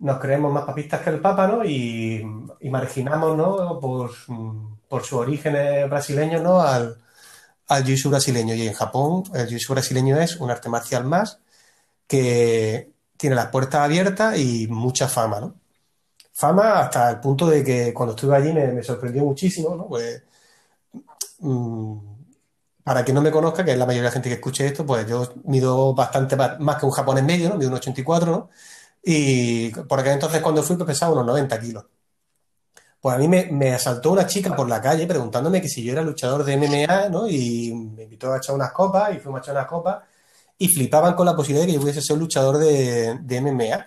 [0.00, 1.64] nos creemos más papistas que el Papa, ¿no?
[1.64, 2.24] Y,
[2.70, 3.78] marginamos, ¿no?
[3.80, 4.10] Por,
[4.88, 6.60] por sus orígenes brasileños, ¿no?
[6.60, 6.96] Al,
[7.68, 8.54] al jiu brasileño.
[8.54, 11.40] Y en Japón, el jiu brasileño es un arte marcial más
[12.06, 15.54] que tiene las puertas abiertas y mucha fama, ¿no?
[16.32, 19.86] Fama hasta el punto de que cuando estuve allí me, sorprendió muchísimo, ¿no?
[19.88, 20.22] Pues,
[21.40, 21.98] mm,
[22.84, 24.86] para quien no me conozca, que es la mayoría de la gente que escuche esto,
[24.86, 27.54] pues yo mido bastante más, que un japonés medio.
[27.56, 28.50] Mido un 84, ¿no?
[29.02, 31.84] Y por aquel entonces cuando fui pesaba unos 90 kilos.
[33.00, 36.02] Pues a mí me, asaltó una chica por la calle preguntándome que si yo era
[36.02, 37.26] luchador de MMA, ¿no?
[37.26, 40.02] Y me invitó a echar unas copas y fuimos a echar unas copas
[40.58, 43.86] y flipaban con la posibilidad de que yo pudiese ser luchador de, de MMA.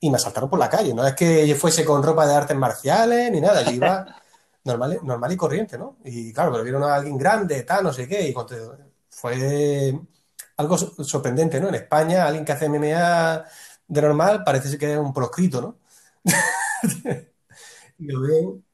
[0.00, 2.56] Y me asaltaron por la calle, no es que yo fuese con ropa de artes
[2.56, 4.06] marciales ni nada, yo iba
[4.64, 5.96] normal, normal y corriente, ¿no?
[6.04, 8.34] Y claro, pero vieron a alguien grande, tal, no sé qué, y
[9.10, 9.94] fue
[10.56, 11.68] algo sorprendente, ¿no?
[11.68, 13.44] En España, alguien que hace MMA
[13.88, 15.78] de normal parece que es un proscrito, ¿no?
[17.98, 18.64] lo ven.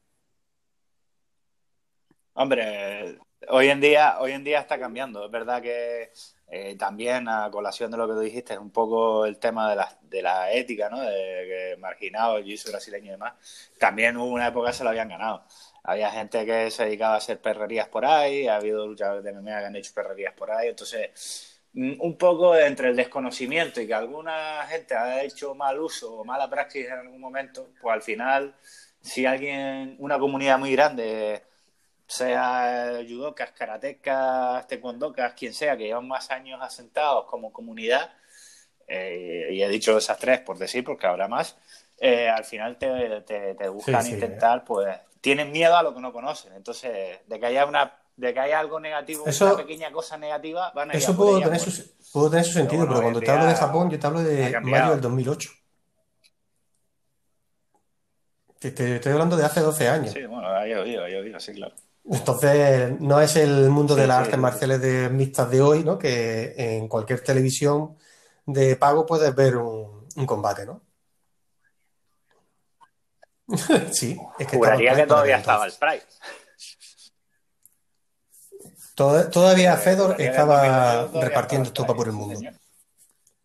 [2.33, 5.25] Hombre, hoy en día, hoy en día está cambiando.
[5.25, 6.11] Es verdad que
[6.47, 9.75] eh, también a colación de lo que tú dijiste es un poco el tema de
[9.77, 10.99] la, de la ética, ¿no?
[10.99, 13.33] De marginado, el jiu brasileño y demás.
[13.79, 15.45] También hubo una época que se lo habían ganado.
[15.83, 19.59] Había gente que se dedicaba a hacer perrerías por ahí, ha habido luchadores de MMA
[19.59, 24.65] que han hecho perrerías por ahí, entonces un poco entre el desconocimiento y que alguna
[24.67, 28.55] gente ha hecho mal uso o mala práctica en algún momento, pues al final,
[29.01, 31.43] si alguien, una comunidad muy grande,
[32.07, 38.13] sea judocas, karatecas, taekwondocas, quien sea, que llevan más años asentados como comunidad,
[38.87, 41.57] eh, y he dicho esas tres por decir, porque habrá más,
[41.99, 46.53] eh, al final te, buscan intentar, pues, tienen miedo a lo que no conocen.
[46.53, 50.91] Entonces, de que haya una de que haya algo negativo, una pequeña cosa negativa, van
[50.91, 53.55] a ir Eso puedo tener, su, puedo tener, su, sentido, pero, cuando te hablo de
[53.55, 55.49] Japón, yo te hablo de mayo del 2008.
[58.59, 60.11] Te, estoy hablando de hace 12 años.
[60.13, 61.75] Sí, bueno, ha oído, ha oído, sí, claro.
[62.09, 65.97] Entonces, no es el mundo de las artes marciales de mixtas de hoy, ¿no?
[65.97, 67.97] Que en cualquier televisión
[68.45, 70.81] de pago puedes ver un, combate, ¿no?
[73.91, 74.57] sí, es que.
[74.57, 75.73] Juraría que todavía estaba el
[78.95, 82.39] Todavía Fedor estaba repartiendo estopa por el mundo.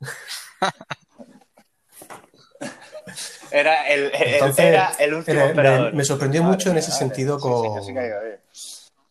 [3.53, 5.41] Era el, era el último
[5.93, 7.83] me, sorprendió mucho en ese sentido con,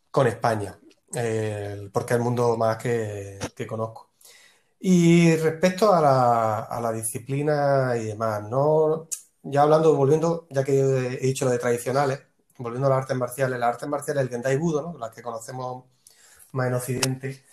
[0.10, 0.80] con España,
[1.92, 3.38] porque es el mundo más que,
[3.68, 4.12] conozco.
[4.80, 9.10] Y respecto a la, a la, disciplina y demás, no
[9.44, 12.22] ya hablando, volviendo, ya que he dicho lo de tradicionales,
[12.58, 14.98] volviendo a las artes marciales, las artes marciales, el Gendai Budo, ¿no?
[14.98, 15.86] las que conocemos
[16.54, 17.44] más en Occidente,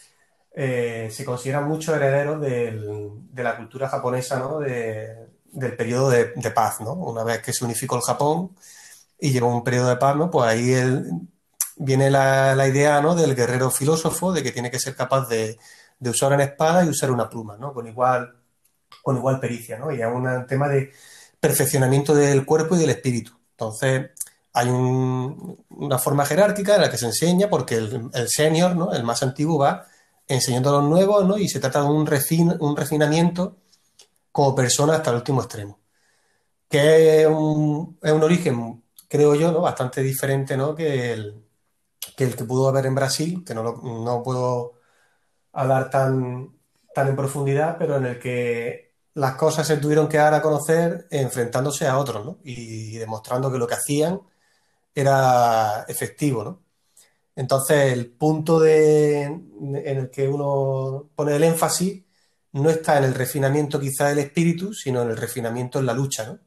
[0.55, 4.61] eh, se consideran muchos herederos de la cultura japonesa, ¿no?
[4.61, 5.27] De,
[5.57, 6.93] del periodo de, paz, ¿no?
[6.93, 8.55] Una vez que se unificó el Japón
[9.19, 10.31] y llegó un periodo de paz, ¿no?
[10.31, 10.75] Pues ahí
[11.77, 13.15] viene la, idea, ¿no?
[13.15, 15.59] Del guerrero filósofo, de que tiene que ser capaz de,
[16.01, 17.73] usar una espada y usar una pluma, ¿no?
[17.73, 18.37] Con igual,
[19.03, 19.91] con igual pericia, ¿no?
[19.91, 20.93] Y es un tema de
[21.41, 23.33] perfeccionamiento del cuerpo y del espíritu.
[23.53, 24.11] Entonces,
[24.57, 28.93] hay una forma jerárquica en la que se enseña, porque el, el senior, ¿no?
[28.93, 29.87] El más antiguo va
[30.27, 31.37] enseñando a los nuevos, ¿no?
[31.39, 32.09] Y se trata de un,
[32.61, 33.57] un refinamiento
[34.33, 35.79] como persona hasta el último extremo.
[36.69, 39.61] Que es un, origen, creo yo, ¿no?
[39.63, 40.75] bastante diferente ¿no?
[40.75, 41.45] que, el,
[42.17, 44.75] que pudo haber en Brasil, que no, no puedo
[45.53, 46.51] hablar tan,
[46.95, 51.07] tan en profundidad, pero en el que las cosas se tuvieron que dar a conocer
[51.11, 52.39] enfrentándose a otros ¿no?
[52.45, 54.21] y, demostrando que lo que hacían
[54.97, 56.45] era efectivo.
[56.45, 56.63] ¿no?
[57.37, 62.03] Entonces, el punto de, en el que uno pone el énfasis
[62.53, 66.27] no está en el refinamiento quizá del espíritu, sino en el refinamiento en la lucha,
[66.27, 66.39] ¿no?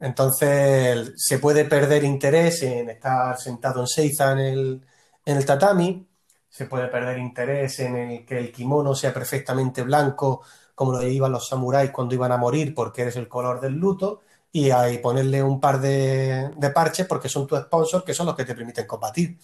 [0.00, 4.86] Entonces se puede perder interés en estar sentado en Seiza en el,
[5.24, 6.06] en el tatami,
[6.48, 10.42] se puede perder interés en el que el kimono sea perfectamente blanco,
[10.74, 14.22] como lo llevaban los samuráis cuando iban a morir, porque eres el color del luto,
[14.54, 18.44] y ahí ponerle un par de, parches porque son tus sponsors, que son los que
[18.44, 19.36] te permiten combatir.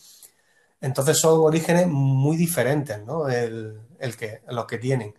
[0.80, 3.28] Entonces son orígenes muy diferentes, ¿no?
[3.28, 5.12] El, el que, los que tienen.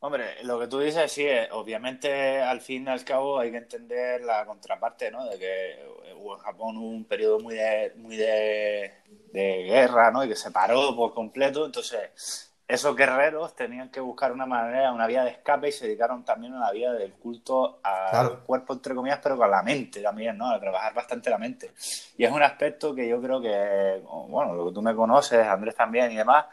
[0.00, 3.58] Hombre, lo que tú dices, sí, eh, obviamente al fin y al cabo hay que
[3.58, 5.24] entender la contraparte, ¿no?
[5.26, 5.74] De que
[6.10, 8.90] en Japón hubo un periodo muy de, muy de,
[9.32, 10.24] guerra, ¿no?
[10.24, 15.06] Y que se paró por completo, entonces esos guerreros tenían que buscar una manera, una
[15.06, 18.94] vía de escape y se dedicaron también a la vía del culto al cuerpo, entre
[18.94, 20.50] comillas, pero con la mente también, ¿no?
[20.50, 21.72] A trabajar bastante la mente.
[22.16, 25.74] Y es un aspecto que yo creo que, bueno, lo que tú me conoces, Andrés
[25.74, 26.46] también y demás,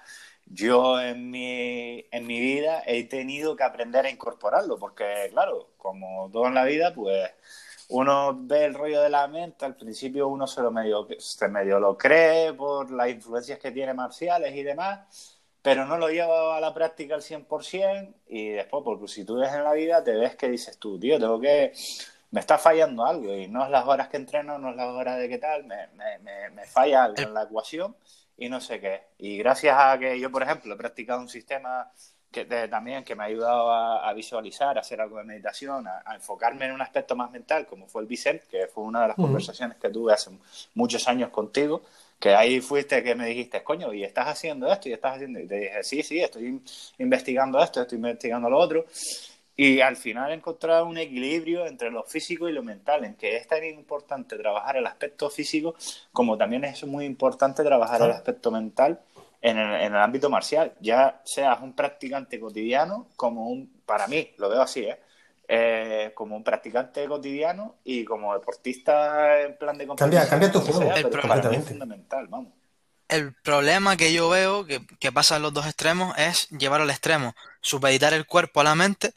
[0.46, 6.30] yo en mi, en mi vida he tenido que aprender a incorporarlo, porque claro, como
[6.34, 7.32] todo en la vida, pues
[7.88, 11.80] uno ve el rollo de la mente, al principio uno se lo medio, se medio
[11.80, 16.60] lo cree por las influencias que tiene marciales y demás, pero no lo lleva a
[16.60, 20.36] la práctica al 100% y después, porque si tú ves en la vida, te ves
[20.36, 21.74] que dices tú, tío, tengo que...
[22.32, 25.18] Me está fallando algo y no es las horas que entreno, no es las horas
[25.18, 27.96] de qué tal, me, me, me falla algo en la ecuación
[28.38, 29.02] y no sé qué.
[29.18, 31.92] Y gracias a que yo, por ejemplo, he practicado un sistema
[32.32, 36.66] que también que me ha ayudado a, visualizar, a hacer algo de meditación, a, enfocarme
[36.66, 39.78] en un aspecto más mental, como fue el Bicep, que fue una de las conversaciones
[39.78, 40.30] que tuve hace
[40.76, 41.82] muchos años contigo,
[42.20, 45.48] que ahí fuiste que me dijiste, coño, y estás haciendo esto y estás haciendo, y
[45.48, 46.62] te dije, sí, sí, estoy
[46.98, 48.86] investigando esto, estoy investigando lo otro,
[49.56, 53.48] y al final encontrar un equilibrio entre lo físico y lo mental, en que es
[53.48, 55.76] tan importante trabajar el aspecto físico
[56.14, 59.02] como también es muy importante trabajar el aspecto mental
[59.42, 60.74] en el, ámbito marcial.
[60.80, 64.98] Ya seas un practicante cotidiano como un, para mí, lo veo así, ¿eh?
[65.50, 70.28] Eh como un practicante cotidiano y como deportista en plan de competición.
[70.28, 70.94] Cambia, tu juego.
[70.96, 72.54] el problema es fundamental, vamos.
[73.10, 76.90] El problema que yo veo que, que pasa en los dos extremos es llevar al
[76.92, 79.14] extremo, supeditar el cuerpo a la mente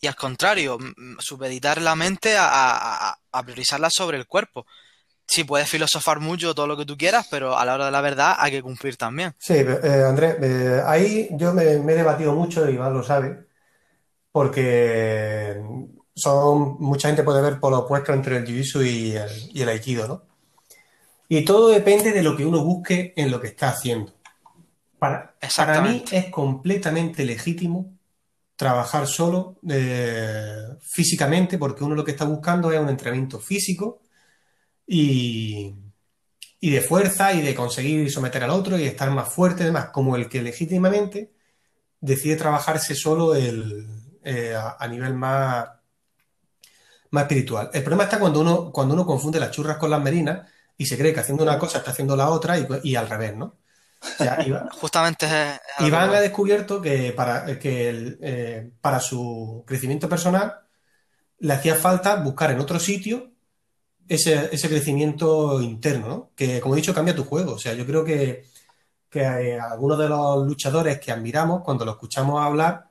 [0.00, 0.78] y al contrario,
[1.18, 4.66] supeditar la mente a, priorizarla sobre el cuerpo.
[5.26, 8.00] Sí, puedes filosofar mucho todo lo que tú quieras, pero a la hora de la
[8.00, 9.34] verdad hay que cumplir también.
[9.38, 13.46] Sí, eh, Andrés, eh, ahí yo me, he debatido mucho, y Iván lo sabe,
[14.32, 15.60] porque
[16.14, 19.68] son mucha gente puede ver por lo opuesto entre el jiu y el, y el
[19.68, 20.22] aikido, ¿no?
[21.28, 24.12] Y todo depende de lo que uno busque en lo que está haciendo.
[24.98, 27.96] Para, para mí es completamente legítimo
[28.56, 34.02] trabajar solo eh, físicamente, porque uno lo que está buscando es un entrenamiento físico
[34.86, 35.74] y,
[36.60, 40.28] de fuerza y de conseguir someter al otro y estar más fuerte, además, como el
[40.28, 41.32] que legítimamente
[42.00, 43.86] decide trabajarse solo el,
[44.22, 45.66] eh, a, nivel más,
[47.10, 47.70] más espiritual.
[47.72, 50.96] El problema está cuando uno, cuando uno confunde las churras con las merinas y se
[50.96, 53.60] cree que haciendo una cosa está haciendo la otra y al revés, ¿no?
[54.80, 55.26] Justamente
[55.80, 60.60] Iván ha descubierto que, para, que eh, para su crecimiento personal
[61.38, 63.30] le hacía falta buscar en otro sitio
[64.08, 66.30] ese, crecimiento interno, ¿no?
[66.34, 67.52] Que, como he dicho, cambia tu juego.
[67.52, 68.44] O sea, yo creo que,
[69.08, 72.89] que eh, algunos de los luchadores que admiramos, cuando lo escuchamos hablar,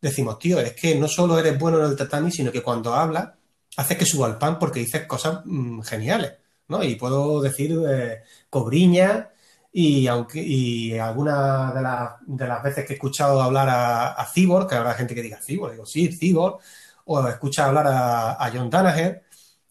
[0.00, 3.30] decimos, tío, es que no solo eres bueno en el tatami, sino que cuando hablas,
[3.76, 6.34] haces que suba el pan porque dices cosas mm, geniales,
[6.68, 6.82] ¿no?
[6.82, 9.30] Y puedo decir eh, cobriña
[9.72, 11.80] y aunque y algunas de,
[12.26, 15.40] de, las veces que he escuchado hablar a, a Cibor, que habrá gente que diga
[15.42, 16.60] Cibor, digo, sí, Cibor,
[17.06, 19.24] o escucha hablar a, John Danaher,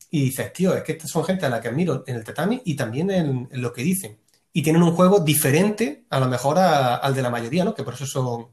[0.09, 2.61] y dices, tío, es que estas son gente a la que admiro en el tatami
[2.65, 4.17] y también en, lo que dicen.
[4.53, 7.75] Y tienen un juego diferente, a lo mejor, al de la mayoría, ¿no?
[7.75, 8.47] Que por eso son,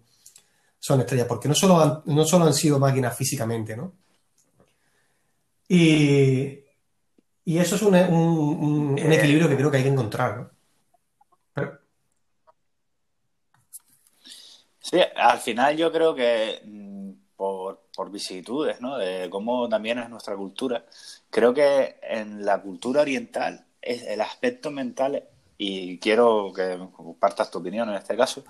[0.82, 3.92] son estrellas, porque no solo han, no solo han sido máquinas físicamente, ¿no?
[5.68, 6.58] Y,
[7.44, 10.50] y eso es un, un equilibrio que creo que hay que encontrar, ¿no?
[14.80, 18.98] Sí, al final yo creo que mm, por, por vicisitudes, ¿no?
[18.98, 20.84] De cómo también es nuestra cultura,
[21.30, 25.28] creo que en la cultura oriental es el aspecto mental,
[25.64, 28.44] y quiero que compartas tu opinión en este caso,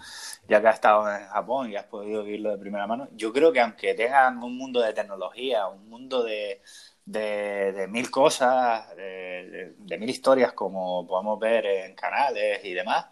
[0.48, 3.52] ya que has estado en Japón y has podido vivirlo de primera mano, yo creo
[3.52, 6.62] que aunque tengan un mundo de tecnología, un mundo de,
[7.04, 13.04] de, mil cosas, de, mil historias como podemos ver en canales y demás,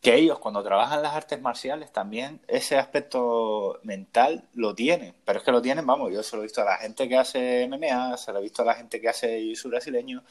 [0.00, 5.44] que ellos cuando trabajan las artes marciales también ese aspecto mental lo tienen, pero es
[5.44, 8.16] que lo tienen, vamos, yo se lo he visto a la gente que hace MMA,
[8.16, 10.22] se lo he visto a la gente que hace jiu brasileño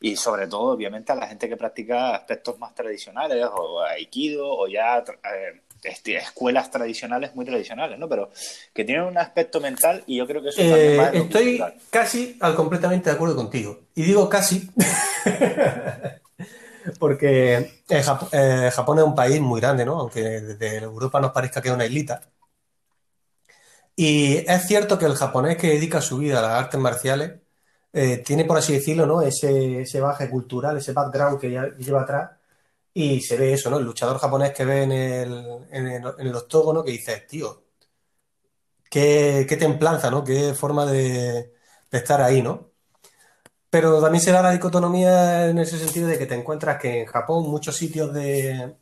[0.00, 4.66] y sobre todo, obviamente, a la gente que practica aspectos más tradicionales o aikido o
[4.66, 8.08] ya eh, este, escuelas tradicionales muy tradicionales, ¿no?
[8.08, 8.30] Pero
[8.72, 12.54] que tienen un aspecto mental y yo creo que eso también eh, Estoy casi al
[12.54, 13.80] completamente de acuerdo contigo.
[13.94, 14.68] Y digo casi
[16.98, 20.00] porque eh, Japón, es un país muy grande, ¿no?
[20.00, 22.20] Aunque desde Europa nos parezca que es una islita.
[23.96, 27.40] Y es cierto que el japonés que dedica su vida a las artes marciales
[27.92, 29.22] eh, tiene, por así decirlo, ¿no?
[29.22, 32.30] Ese, ese baje cultural, ese background que ya lleva atrás.
[32.94, 33.78] Y se ve eso, ¿no?
[33.78, 37.64] El luchador japonés que ve en el, en el, octógono que dice, tío,
[38.90, 40.24] qué, templanza, ¿no?
[40.24, 41.52] Qué forma de,
[41.90, 42.72] de estar ahí, ¿no?
[43.70, 47.06] Pero también se da la dicotomía en ese sentido de que te encuentras que en
[47.06, 48.76] Japón muchos sitios de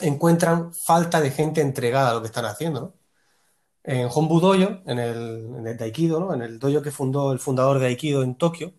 [0.00, 2.94] encuentran falta de gente entregada a lo que están haciendo, ¿no?
[3.82, 6.34] En Honbu Dojo, en el, en el ¿no?
[6.34, 8.74] En el dojo que fundó el fundador de Aikido en Tokio,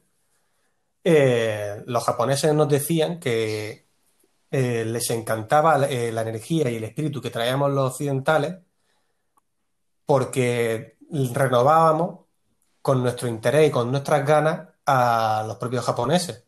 [1.04, 3.88] eh, los japoneses nos decían que
[4.52, 8.58] eh, les encantaba eh, la energía y el espíritu que traíamos los occidentales
[10.06, 10.98] porque
[11.34, 12.26] renovábamos
[12.82, 16.44] con nuestro interés y con nuestras ganas a los propios japoneses.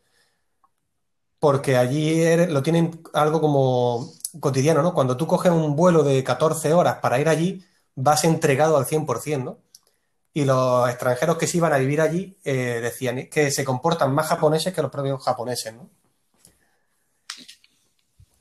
[1.40, 4.94] Porque allí lo tienen algo como cotidiano, ¿no?
[4.94, 7.64] Cuando tú coges un vuelo de 14 horas para ir allí,
[7.96, 9.58] vas entregado al 100%, ¿no?
[10.34, 14.28] Y los extranjeros que se iban a vivir allí eh, decían que se comportan más
[14.28, 15.90] japoneses que los propios japoneses, ¿no?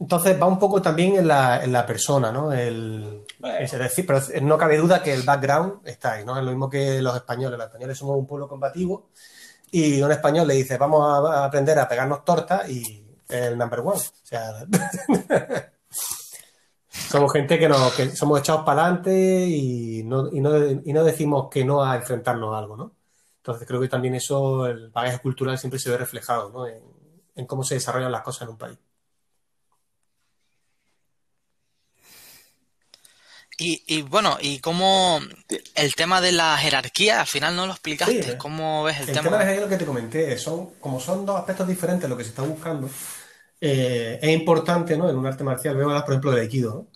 [0.01, 2.53] Entonces va un poco también en la, en la persona, ¿no?
[2.53, 3.25] El,
[3.61, 6.37] es decir, pero no cabe duda que el background está ahí, ¿no?
[6.37, 7.57] Es lo mismo que los españoles.
[7.57, 9.11] Los españoles somos un pueblo combativo
[9.73, 13.99] y un español le dice, vamos a aprender a pegarnos tortas y el number one.
[13.99, 14.67] O sea,
[16.89, 21.05] somos gente que, nos, que somos echados para adelante y no, y, no, y no
[21.05, 22.93] decimos que no a enfrentarnos a algo, ¿no?
[23.39, 26.67] Entonces creo que también eso, el bagaje cultural siempre se ve reflejado, ¿no?
[26.67, 26.83] En,
[27.35, 28.79] en cómo se desarrollan las cosas en un país.
[33.59, 35.21] Y, bueno, y cómo
[35.75, 38.37] el tema de la jerarquía, al final no lo explicaste.
[38.37, 39.19] ¿Cómo ves el, tema?
[39.19, 40.37] El tema es lo que te comenté.
[40.39, 42.91] Son, como son dos aspectos diferentes lo que se está buscando,
[43.61, 45.09] eh, es importante, ¿no?
[45.09, 46.89] En un arte marcial, veo por ejemplo, el Aikido,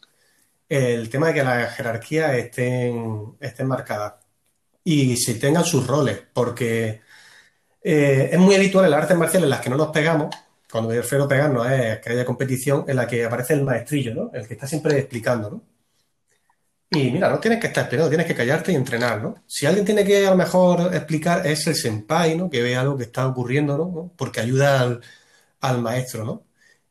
[0.68, 4.14] El tema de que las jerarquías estén, estén marcadas
[4.84, 7.02] y se tengan sus roles, porque
[7.82, 10.34] eh, es muy habitual en las artes marciales en las que no nos pegamos,
[10.70, 14.14] cuando me refiero a pegarnos es que haya competición en la que aparece el maestrillo,
[14.14, 14.30] ¿no?
[14.34, 15.75] El que está siempre explicando, ¿no?
[16.96, 19.34] Y mira, no tienes que estar esperando, tienes que callarte y entrenar, ¿no?
[19.46, 22.48] Si alguien tiene que a lo mejor explicar, es el senpai, ¿no?
[22.48, 24.12] Que ve algo que está ocurriendo, ¿no?
[24.16, 25.00] Porque ayuda
[25.60, 26.42] al, maestro, ¿no?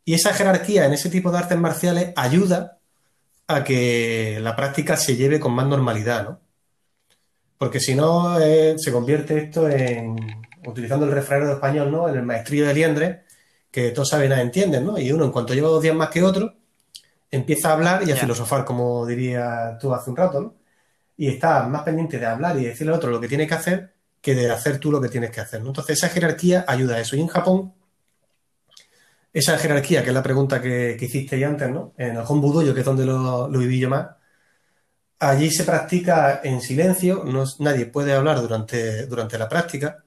[0.05, 2.79] Y esa jerarquía en ese tipo de artes marciales ayuda
[3.47, 6.39] a que la práctica se lleve con más normalidad, ¿no?
[7.57, 10.17] Porque si no, eh, se convierte esto en,
[10.65, 12.09] utilizando el refranero español, ¿no?
[12.09, 13.23] En el maestrillo de liendre,
[13.71, 14.99] que todos saben, nada entienden, ¿no?
[14.99, 16.53] Y uno, en cuanto lleva dos días más que otro,
[17.35, 20.55] empieza a hablar y a filosofar, como diría tú hace un rato, ¿no?
[21.17, 23.95] Y está más pendiente de hablar y decirle al otro lo que tiene que hacer
[24.25, 25.67] que de hacer tú lo que tienes que hacer, ¿no?
[25.67, 27.15] Entonces, esa jerarquía ayuda a eso.
[27.15, 27.75] Y en Japón,
[29.31, 31.93] esa jerarquía, que es la pregunta que, hiciste ya antes, ¿no?
[31.95, 34.07] En el Honbudoyo, que es donde lo, lo viví yo más,
[35.19, 40.03] allí se practica en silencio, no, nadie puede hablar durante, durante la práctica.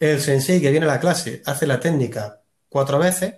[0.00, 3.34] El sensei que viene a la clase hace la técnica cuatro veces,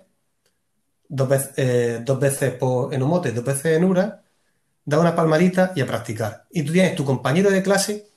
[1.07, 4.23] dos, veces, eh, dos veces por, dos veces en Ura,
[4.85, 6.45] da una palmadita y a practicar.
[6.51, 8.07] Y tú tienes tu compañero de clase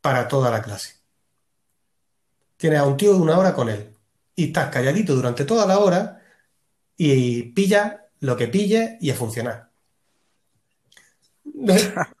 [0.00, 0.94] para toda la clase.
[2.56, 3.94] Tienes a un tío de una hora con él
[4.36, 6.22] y estás calladito durante toda la hora
[6.96, 9.70] y pilla lo que pille y a funcionar.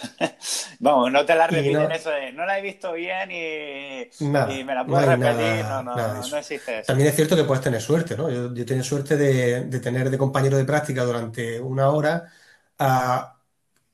[0.80, 4.84] Vamos, no te la repiten eso de no la he visto bien y, me la
[4.84, 5.64] puedo repetir.
[5.64, 6.86] no, no, no, existe eso.
[6.86, 8.30] También es cierto que puedes tener suerte, ¿no?
[8.30, 12.32] Yo, yo tenido suerte de, tener de compañero de práctica durante una hora
[12.78, 13.38] a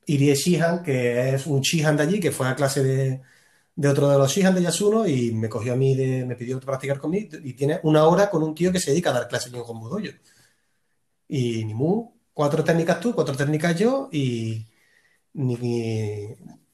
[0.06, 3.20] Irie Shihan, que es un Shihan de allí, que fue a clase de,
[3.76, 6.58] de otro de los Shihan de Yasuno y me cogió a mí, de, me pidió
[6.60, 9.52] practicar conmigo y tiene una hora con un tío que se dedica a dar clases
[9.52, 10.12] en Hombudoyo.
[11.28, 14.66] Y ni mu, cuatro técnicas tú, cuatro técnicas yo y
[15.34, 15.56] ni,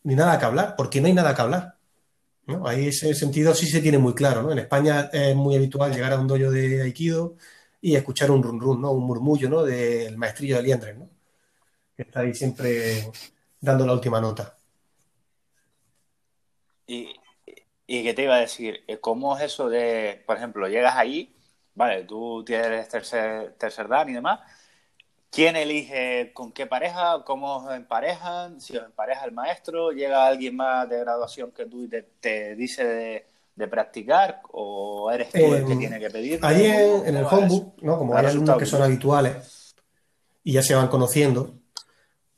[0.02, 1.76] ni, nada que hablar, porque no hay nada que hablar.
[2.46, 2.66] ¿no?
[2.66, 4.42] Ahí ese sentido sí se tiene muy claro.
[4.42, 4.52] ¿no?
[4.52, 7.36] En España es muy habitual llegar a un dojo de Aikido
[7.80, 8.92] y escuchar un run run, ¿no?
[8.92, 9.62] un murmullo ¿no?
[9.62, 11.09] del maestrillo de liendres, ¿no?
[11.96, 13.11] que está ahí siempre
[13.61, 14.57] dando la última nota.
[16.86, 17.14] Y,
[17.86, 21.34] y que te iba a decir, ¿cómo es eso de, por ejemplo, llegas ahí,
[21.74, 24.40] vale, tú tienes tercer, tercer dan y demás,
[25.35, 30.57] ¿quién elige con qué pareja, cómo os emparejan, si os empareja el maestro, llega alguien
[30.57, 33.26] más de graduación que tú te, te dice
[33.57, 36.39] de, practicar o eres tú el que tiene que pedir?
[36.43, 37.99] Allí en, el homebook, ¿no?
[37.99, 39.74] como hay alumnos que son habituales
[40.45, 41.55] y ya se van conociendo,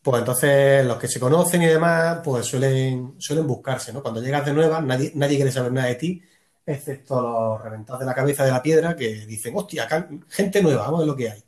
[0.02, 4.02] pues entonces los que se conocen y demás, pues suelen, suelen buscarse, ¿no?
[4.02, 6.22] Cuando llegas de nueva, nadie, nadie quiere saber nada de ti,
[6.64, 10.84] excepto los reventados de la cabeza de la piedra que dicen, hostia, acá, gente nueva,
[10.84, 11.45] vamos a ver lo que hay.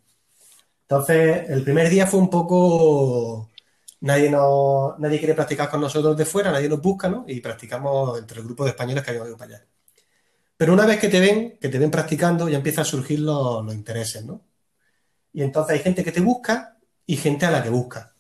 [0.89, 3.51] Entonces, el primer día fue un poco.
[4.01, 7.25] Nadie, no, nadie quiere practicar con nosotros de fuera, nadie nos busca, ¿no?
[7.29, 9.67] Y practicamos entre el grupo de españoles que habíamos ido para allá.
[10.57, 13.65] Pero una vez que te ven, que te ven practicando, ya empiezan a surgir los,
[13.65, 14.41] los intereses, ¿no?
[15.33, 18.15] Y entonces hay gente que te busca y gente a la que busca.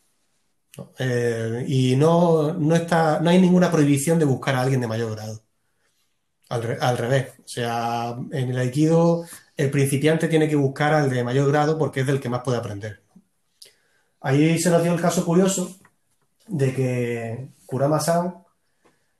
[0.98, 5.12] Eh, y no, no, está, no hay ninguna prohibición de buscar a alguien de mayor
[5.12, 5.42] grado.
[6.50, 7.34] Al, revés.
[7.44, 9.24] O sea, en el Aikido
[9.58, 12.58] el principiante tiene que buscar al de mayor grado porque es del que más puede
[12.58, 13.02] aprender.
[14.20, 15.76] Ahí se nos dio el caso curioso
[16.46, 18.44] de que Kurama-san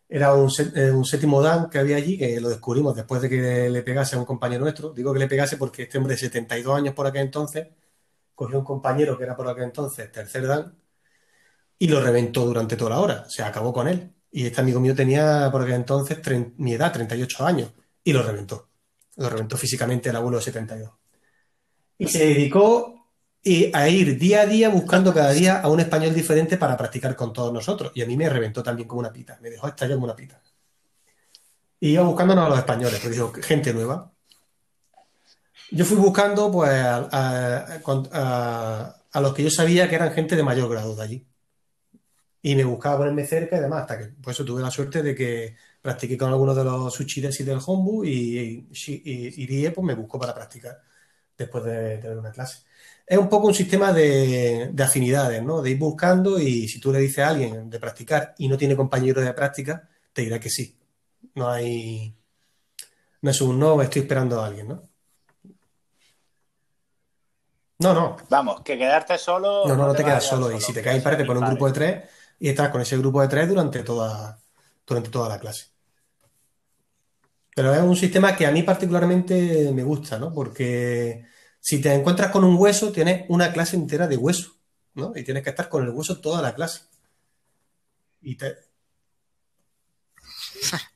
[0.09, 3.69] era un, eh, un, séptimo dan que había allí, que lo descubrimos después de que
[3.69, 4.91] le pegase a un compañero nuestro.
[4.91, 7.69] Digo que le pegase porque este hombre de 72 años por aquel entonces
[8.35, 10.79] cogió un compañero que era por aquel entonces tercer dan
[11.81, 13.29] y lo reventó durante toda la hora.
[13.29, 14.15] Se acabó con él.
[14.31, 16.19] Y este amigo mío tenía por aquel entonces
[16.59, 17.73] mi edad, 38 años,
[18.05, 18.68] y lo reventó.
[19.19, 20.91] Lo reventó físicamente el abuelo de 72.
[21.99, 22.99] Y se dedicó
[23.73, 27.33] a ir día a día buscando cada día a un español diferente para practicar con
[27.33, 27.93] todos nosotros.
[27.95, 29.39] Y a mí me reventó también como una pita.
[29.43, 30.41] Me dejó estallar como una pita.
[31.81, 34.13] Y iba buscándonos a los españoles, porque dijo, gente nueva.
[35.71, 37.81] Yo fui buscando pues a,
[39.13, 41.27] a, los que yo sabía que eran gente de mayor grado de allí
[42.41, 45.15] y me buscaba ponerme cerca y demás, hasta que por eso tuve la suerte de
[45.15, 50.35] que practiqué con algunos de los suchidesis del Hombu y, y, pues me buscó para
[50.35, 50.79] practicar
[51.37, 52.65] después de tener una clase.
[53.07, 55.63] Es un poco un sistema de, afinidades, ¿no?
[55.63, 58.77] De ir buscando y si tú le dices a alguien de practicar y no tiene
[58.77, 60.79] compañero de práctica, te dirá que sí.
[61.35, 62.15] No hay...
[63.21, 64.89] No es un no, estoy esperando a alguien, ¿no?
[67.81, 68.17] No, no.
[68.29, 69.67] Vamos, que quedarte solo.
[69.67, 70.51] No, no, no te, quedas solo.
[70.53, 72.05] Y si te caes para te pone un grupo de tres
[72.41, 74.39] y estás con ese grupo de tres durante toda,
[74.89, 75.67] durante toda la clase.
[77.55, 80.33] Pero es un sistema que a mí particularmente me gusta, ¿no?
[80.33, 81.27] Porque
[81.61, 84.53] si te encuentras con un hueso, tienes una clase entera de hueso,
[84.95, 85.13] ¿no?
[85.15, 86.83] Y tienes que estar con el hueso toda la clase.
[88.23, 88.57] Y te...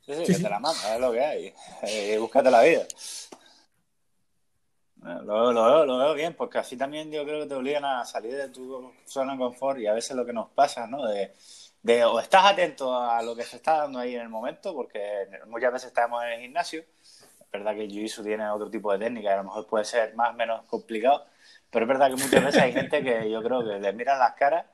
[0.06, 1.54] Sí, sí, que te la manda, es lo que hay.
[1.82, 2.86] Eh, búscate la vida.
[5.02, 8.36] Lo, lo, lo, veo bien, porque así también yo creo que te obligan a salir
[8.36, 11.06] de tu zona de confort y a veces lo que nos pasa, ¿no?
[11.06, 11.32] De,
[11.82, 15.28] de o estás atento a lo que se está dando ahí en el momento, porque
[15.46, 16.84] muchas veces estamos en el gimnasio
[17.52, 20.30] verdad que Jiu-Jitsu tiene otro tipo de técnica y a lo mejor puede ser más
[20.30, 21.26] o menos complicado,
[21.70, 24.32] pero es verdad que muchas veces hay gente que yo creo que le miran las
[24.34, 24.64] caras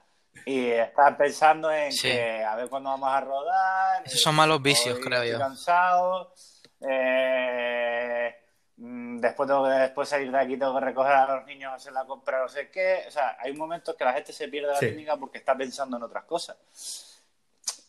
[0.46, 4.02] y están pensando en que a ver cuándo vamos a rodar.
[4.06, 5.38] Esos son malos vicios, creo yo.
[5.38, 6.32] cansado.
[6.80, 8.32] Eh,
[8.78, 12.04] después tengo que después salir de aquí, tengo que recoger a los niños, hacer la
[12.04, 13.04] compra, no sé qué.
[13.08, 16.02] O sea, hay momentos que la gente se pierde la técnica porque está pensando en
[16.04, 16.56] otras cosas.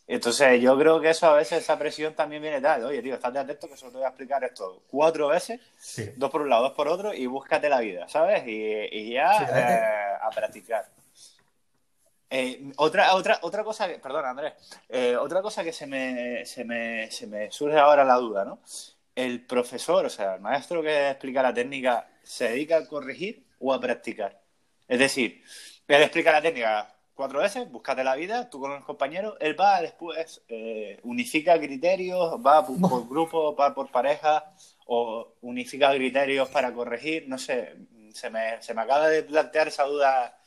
[0.08, 2.84] Entonces, yo creo que eso a veces, esa presión también viene tal.
[2.84, 5.60] Oye, tío, estate atento que solo te voy a explicar esto cuatro veces,
[6.16, 8.42] dos por un lado, dos por otro, y búscate la vida, ¿sabes?
[8.44, 10.84] Y, ya eh, a practicar.
[12.28, 14.54] Eh, otra, otra, otra cosa, que, perdón Andrés,
[14.88, 18.58] eh, otra cosa que se me, se, me, se me surge ahora la duda, ¿no?
[19.24, 23.72] El profesor, o sea, el maestro que explica la técnica, ¿se dedica a corregir o
[23.72, 24.40] a practicar?
[24.88, 25.42] Es decir,
[25.86, 29.82] él explica la técnica, cuatro veces, búscate la vida, tú con los compañeros, él va
[29.82, 34.54] después, eh, unifica criterios, va por, grupo, va por pareja,
[34.86, 37.76] o unifica criterios para corregir, no sé,
[38.14, 40.38] se me, se me acaba de plantear esa duda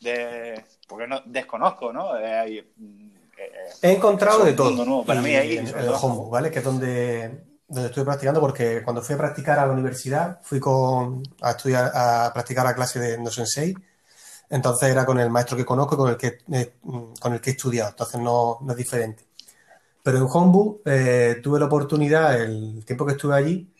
[0.00, 2.18] de, porque no, desconozco, ¿no?
[2.18, 2.64] Eh,
[3.38, 5.04] eh, He encontrado de todo.
[5.04, 5.90] Para mí ahí, el, el
[6.30, 6.50] ¿vale?
[6.50, 10.60] Que es donde, donde estoy practicando, porque cuando fui a practicar a la universidad, fui
[10.60, 13.74] con, a estudiar, a practicar la clase de No Sensei,
[14.48, 16.74] entonces era con el maestro que conozco y con el que, eh,
[17.20, 19.24] con el que he estudiado, entonces no, es diferente.
[20.02, 23.72] Pero en Hombu eh, tuve la oportunidad, el tiempo que estuve allí,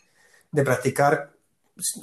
[0.51, 1.33] de practicar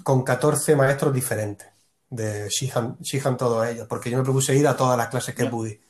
[0.03, 1.69] con 14 maestros diferentes,
[2.11, 5.47] de Shihan, Shihan todos ellos, porque yo me propuse ir a todas las clases que
[5.47, 5.81] pude.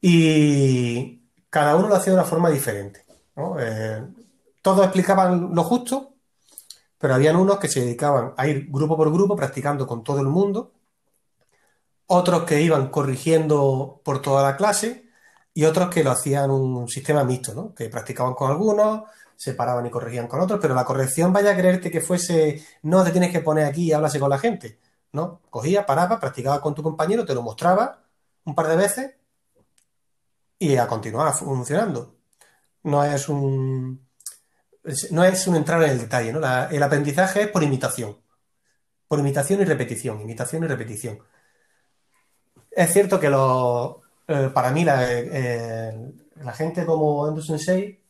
[0.00, 1.20] Y
[1.50, 3.04] cada uno lo hacía de una forma diferente.
[3.58, 4.02] Eh,
[4.62, 6.14] todos explicaban lo justo,
[6.98, 10.26] pero habían unos que se dedicaban a ir grupo por grupo practicando con todo el
[10.26, 10.72] mundo
[12.12, 15.04] otros que iban corrigiendo por toda la clase
[15.54, 17.72] y otros que lo hacían un sistema mixto, ¿no?
[17.72, 19.02] que practicaban con algunos,
[19.36, 23.04] se paraban y corregían con otros, pero la corrección vaya a creerte que fuese, no
[23.04, 24.80] te tienes que poner aquí y háblase con la gente,
[25.12, 25.40] ¿no?
[25.50, 28.02] Cogía, paraba, practicaba con tu compañero, te lo mostraba
[28.44, 29.14] un par de veces
[30.58, 32.16] y a continuar funcionando.
[32.82, 34.09] No es un
[35.10, 36.40] no es un entrar en el detalle, ¿no?
[36.68, 38.16] el aprendizaje es por imitación.
[39.08, 41.18] Por imitación y repetición, imitación y repetición.
[42.70, 48.00] Es cierto que lo, eh, para mí eh, la, gente como Endo Sensei,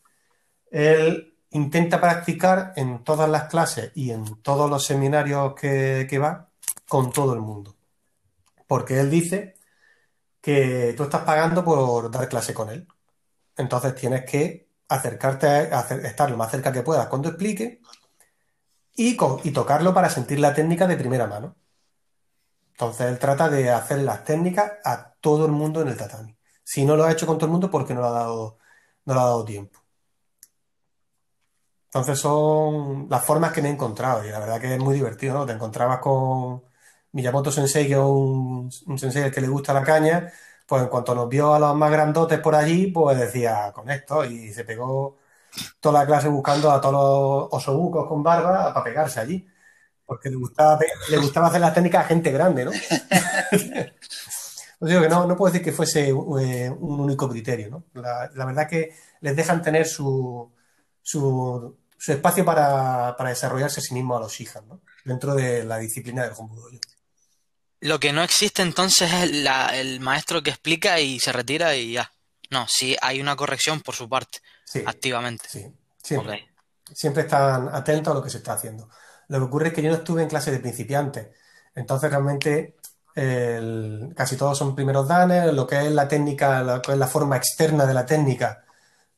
[0.71, 6.51] él intenta practicar en todas las clases y en todos los seminarios que, va
[6.87, 7.75] con todo el mundo.
[8.66, 9.57] Porque él dice
[10.41, 12.87] que tú estás pagando por dar clase con él.
[13.57, 17.80] Entonces tienes que acercarte a, estar lo más cerca que puedas cuando explique
[18.95, 21.57] y, y tocarlo para sentir la técnica de primera mano.
[22.72, 26.36] Entonces él trata de hacer las técnicas a todo el mundo en el tatami.
[26.64, 28.59] Si no lo ha hecho con todo el mundo, porque no le ha dado,
[29.05, 29.80] no le ha dado tiempo.
[31.86, 35.34] Entonces son las formas que me he encontrado y la verdad que es muy divertido,
[35.34, 35.47] ¿no?
[35.47, 36.62] Te encontrabas con
[37.12, 40.32] Miyamoto Sensei, que es un, sensei al que le gusta la caña,
[40.71, 44.25] pues en cuanto nos vio a los más grandotes por allí, pues decía con esto
[44.25, 45.18] y se pegó
[45.81, 49.45] toda la clase buscando a todos los osobucos con barba para pegarse allí
[50.07, 52.71] porque le gustaba, le gustaba hacer las técnicas a gente grande, ¿no?
[54.81, 57.85] Digo que no, no puedo decir que fuese eh, un único criterio, ¿no?
[58.01, 60.53] La, verdad que les dejan tener su,
[61.03, 64.81] su, espacio para, desarrollarse a sí mismo a los hijas, ¿no?
[65.05, 66.79] Dentro de la disciplina del Hombudoyo.
[67.81, 69.31] Lo que no existe entonces es
[69.72, 72.12] el maestro que explica y se retira y ya.
[72.51, 74.41] No, sí hay una corrección por su parte,
[74.85, 75.49] activamente.
[75.49, 75.66] Sí,
[76.03, 76.49] siempre.
[76.93, 78.89] Siempre están atentos a lo que se está haciendo.
[79.28, 81.28] Lo que ocurre es que yo no estuve en clase de principiantes.
[81.74, 82.76] Entonces, realmente,
[84.16, 85.53] casi todos son primeros danes.
[85.53, 88.64] Lo que es la técnica, lo que es la forma externa de la técnica,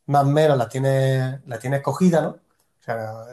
[0.06, 2.28] más o menos la tienes la tiene escogida, ¿no?
[2.28, 3.24] O sea,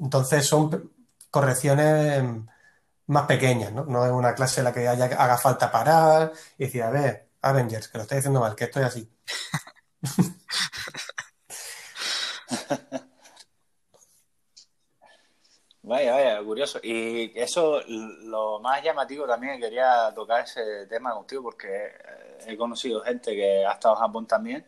[0.00, 0.90] Entonces, son
[1.30, 2.24] correcciones
[3.06, 3.84] más pequeñas, ¿no?
[3.84, 7.28] No es una clase en la que haya, haga falta parar y decir, a ver,
[7.42, 9.10] Avengers, que lo estoy diciendo mal, que estoy así.
[15.86, 16.80] Vaya, vaya, curioso.
[16.82, 23.02] Y eso, lo más llamativo también, quería tocar ese tema contigo porque eh, he conocido
[23.02, 24.64] gente que ha estado en Japón también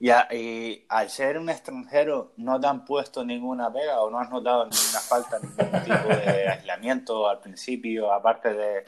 [0.00, 4.64] y, al ser un extranjero no te han puesto ninguna pega o no has notado
[4.64, 8.84] ninguna falta, ningún tipo de aislamiento al principio, aparte de...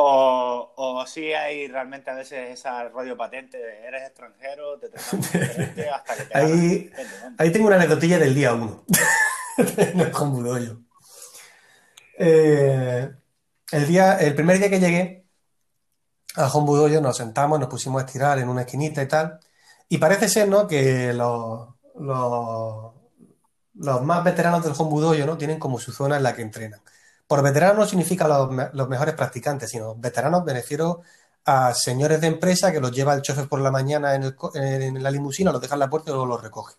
[0.00, 4.88] O, o sí hay realmente a veces esa rollo patente de eres extranjero, te
[5.26, 6.90] diferente hasta que te ahí,
[7.36, 8.84] ahí tengo una anécdotilla del día uno.
[9.94, 10.76] no es como yo.
[12.16, 13.10] Eh,
[13.72, 15.26] el, día, el primer día que llegué
[16.36, 19.40] a Hombudoyo nos sentamos, nos pusimos a estirar en una esquinita y tal.
[19.88, 20.66] Y parece ser, ¿no?
[20.66, 22.92] Que los, los,
[24.02, 25.38] más veteranos del Hombudoyo, ¿no?
[25.38, 26.80] Tienen como su zona en la que entrenan.
[27.26, 31.02] Por veteranos no significa los, los mejores practicantes, sino veteranos me refiero
[31.44, 35.10] a señores de empresa que los lleva el chofer por la mañana en, en la
[35.10, 36.74] limusina, los deja en la puerta y luego los recoge.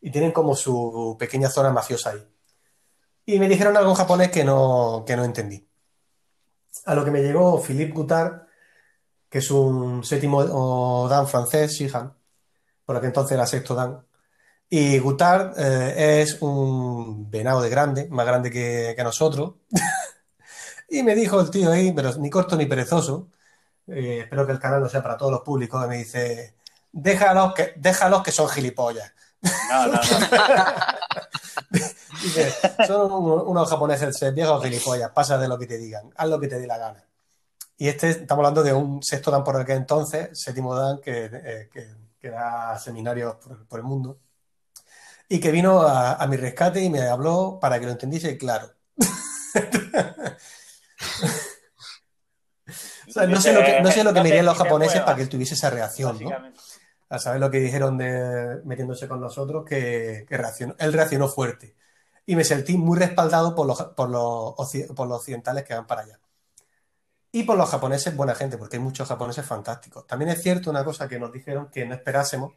[0.00, 2.26] Y tienen como su pequeña zona mafiosa ahí.
[3.26, 5.68] Y me dijeron algo en japonés que no, que no entendí.
[6.84, 8.46] A lo que me llegó Philippe Goutard,
[9.30, 12.12] que es un séptimo dan francés, Shihan,
[12.84, 14.04] por aquel entonces era sexto dan.
[14.68, 19.54] Y Goutard eh, es un venado de grande, más grande que, nosotros.
[20.90, 23.28] y me dijo el tío ahí, pero ni corto ni perezoso,
[23.86, 26.56] eh, espero que el canal no sea para todos los públicos, me dice,
[26.92, 29.12] déjalos que, déjalos que son gilipollas.
[29.70, 30.00] No, no, no.
[32.22, 32.52] Dice,
[32.86, 36.58] son unos japoneses viejos gilipollas, pasa de lo que te digan, haz lo que te
[36.58, 37.02] dé la gana.
[37.80, 41.70] Y este, estamos hablando de un sexto dan por aquel entonces, séptimo dan, que, eh,
[42.20, 44.20] que, da seminarios por, el mundo,
[45.26, 48.70] y que vino a, mi rescate y me habló para que lo entendiese claro.
[53.26, 55.30] no sé lo que, no sé lo que me dirían los japoneses para que él
[55.30, 56.32] tuviese esa reacción, ¿no?
[57.08, 61.76] A saber lo que dijeron de metiéndose con nosotros, que, que reaccionó, él reaccionó fuerte
[62.26, 64.54] y me sentí muy respaldado por los, por los,
[64.94, 66.20] por los occidentales que van para allá.
[67.32, 70.06] Y por los japoneses, buena gente, porque hay muchos japoneses fantásticos.
[70.06, 72.54] También es cierto una cosa que nos dijeron que no esperásemos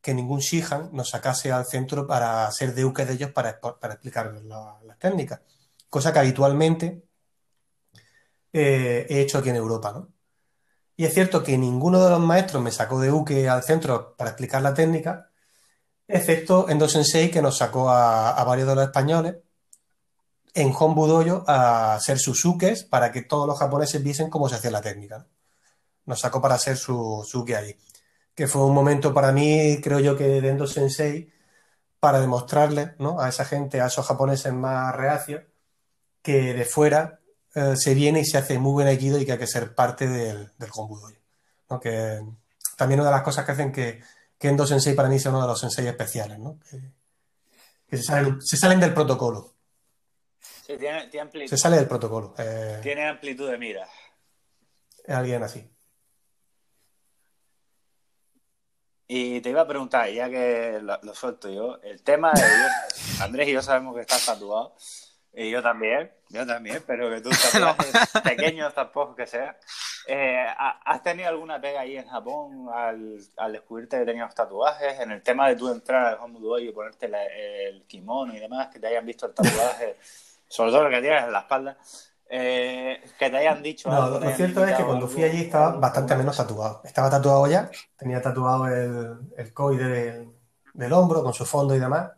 [0.00, 4.32] que ningún Shihan nos sacase al centro para ser deuque de ellos para, para explicar
[4.84, 5.40] las técnicas.
[5.88, 7.04] Cosa que habitualmente
[8.52, 10.12] eh, he hecho aquí en Europa, ¿no?
[10.96, 14.30] Y es cierto que ninguno de los maestros me sacó de uke al centro para
[14.30, 15.30] explicar la técnica,
[16.06, 19.36] excepto Endo Sensei, que nos sacó a, varios de los españoles
[20.54, 24.82] en Hombudoyo a ser Susukes para que todos los japoneses viesen cómo se hacía la
[24.82, 25.26] técnica.
[26.06, 27.76] Nos sacó para ser su suke ahí.
[28.34, 31.32] Que fue un momento para mí, creo yo, que de Endo Sensei,
[32.00, 33.20] para demostrarle ¿no?
[33.20, 35.42] a esa gente, a esos japoneses más reacios,
[36.22, 37.20] que de fuera
[37.54, 40.08] eh, se viene y se hace muy buen aikido y que hay que ser parte
[40.08, 41.18] del, del Hombudoyo.
[41.70, 41.80] ¿no?
[41.80, 42.20] Que
[42.76, 44.02] también una de las cosas que hacen que
[44.42, 46.58] Kendo Sensei para mí es uno de los sensei especiales, ¿no?
[47.86, 49.51] Que, se, salen, del protocolo.
[50.62, 51.50] Sí, tiene, tiene amplitud.
[51.50, 52.34] Se sale del protocolo.
[52.38, 53.86] Eh, tiene amplitud de mira.
[55.04, 55.68] Es alguien así.
[59.08, 62.42] Y te iba a preguntar, ya que lo, suelto yo, el tema de
[63.22, 64.74] Andrés y yo sabemos que estás tatuado,
[65.34, 67.92] y yo también, yo también, pero que tú tatuajes
[68.22, 69.58] pequeños tampoco que sea.
[70.06, 75.00] Eh, ¿Has tenido alguna pega ahí en Japón al, al, descubrirte que tenías tatuajes?
[75.00, 77.10] En el tema de tú entrar al Home Duo y ponerte
[77.68, 79.96] el kimono y demás, que te hayan visto el tatuaje,
[80.52, 81.78] sobre todo lo que tienes en la espalda,
[82.28, 83.90] eh, que te hayan dicho.
[83.90, 86.80] No, lo cierto es que cuando fui allí estaba bastante menos tatuado.
[86.84, 90.28] Estaba tatuado ya, tenía tatuado el, el COI del,
[90.74, 92.10] del hombro con su fondo y demás.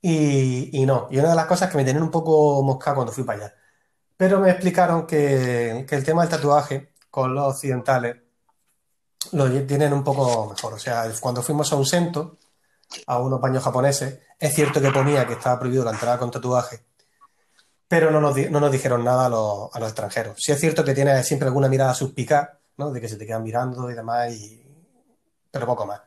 [0.00, 3.12] Y, y, no, y una de las cosas que me tenían un poco mosca cuando
[3.12, 3.54] fui para allá
[4.22, 8.18] pero me explicaron que, el tema del tatuaje con los occidentales
[9.32, 10.74] lo tienen un poco mejor.
[10.74, 12.38] O sea, cuando fuimos a un sento,
[13.08, 16.84] a unos baños japoneses, es cierto que ponía que estaba prohibido la entrada con tatuaje,
[17.92, 20.38] pero no nos, dijeron nada a los, extranjeros.
[20.38, 22.90] Sí es cierto que tiene siempre alguna mirada suspicaz, ¿no?
[22.90, 24.32] De que se te quedan mirando y demás,
[25.50, 26.00] pero poco más.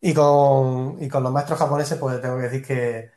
[0.00, 3.10] Y con, y con los maestros japoneses, pues tengo que decir que,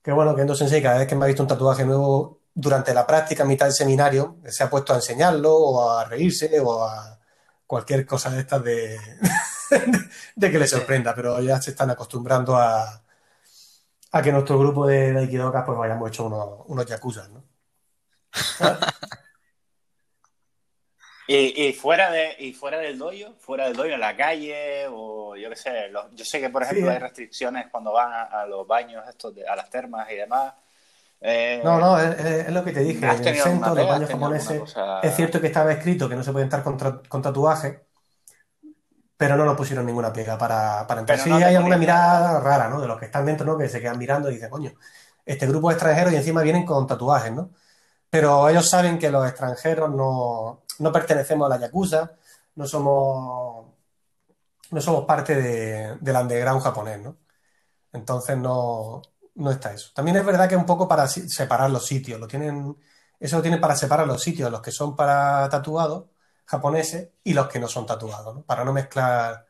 [0.00, 2.94] que bueno, que Endo Sensei cada vez que me ha visto un tatuaje nuevo durante
[2.94, 6.84] la práctica, a mitad del seminario, se ha puesto a enseñarlo o a reírse o
[6.84, 7.18] a
[7.66, 8.96] cualquier cosa de estas de,
[10.36, 13.03] de que le sorprenda, pero ya se están acostumbrando a,
[14.14, 17.42] a que nuestro grupo de Aikidokas pues vayamos hecho unos, unos yakuza, ¿no?
[21.26, 25.50] y, fuera de y fuera del doyo, fuera del doyo en la calle o yo
[25.50, 29.34] qué sé, yo sé que por ejemplo hay restricciones cuando van a, los baños estos
[29.48, 30.54] a las termas y demás
[31.20, 33.04] eh, no, no, es, lo que te dije.
[33.04, 36.44] En el centro, los baños japoneses, es cierto que estaba escrito que no se puede
[36.44, 37.83] entrar con, con tatuaje,
[39.16, 41.18] pero no nos pusieron ninguna pega para, para entrar.
[41.18, 42.80] sí, hay alguna mirada rara, ¿no?
[42.80, 43.56] De los que están dentro, ¿no?
[43.56, 44.72] Que se quedan mirando y dicen, coño,
[45.24, 47.50] este grupo es extranjero y encima vienen con tatuajes, ¿no?
[48.10, 52.12] Pero ellos saben que los extranjeros no, no pertenecemos a la Yakuza,
[52.56, 53.66] no somos,
[54.70, 57.16] no somos parte de, del underground japonés, ¿no?
[57.92, 59.02] Entonces no,
[59.36, 59.90] no está eso.
[59.94, 62.20] También es verdad que un poco para separar los sitios.
[62.20, 62.76] Lo tienen,
[63.20, 66.04] eso lo tienen para separar los sitios, los que son para tatuados
[66.44, 68.42] japoneses y los que no son tatuados, ¿no?
[68.42, 69.46] para no mezclar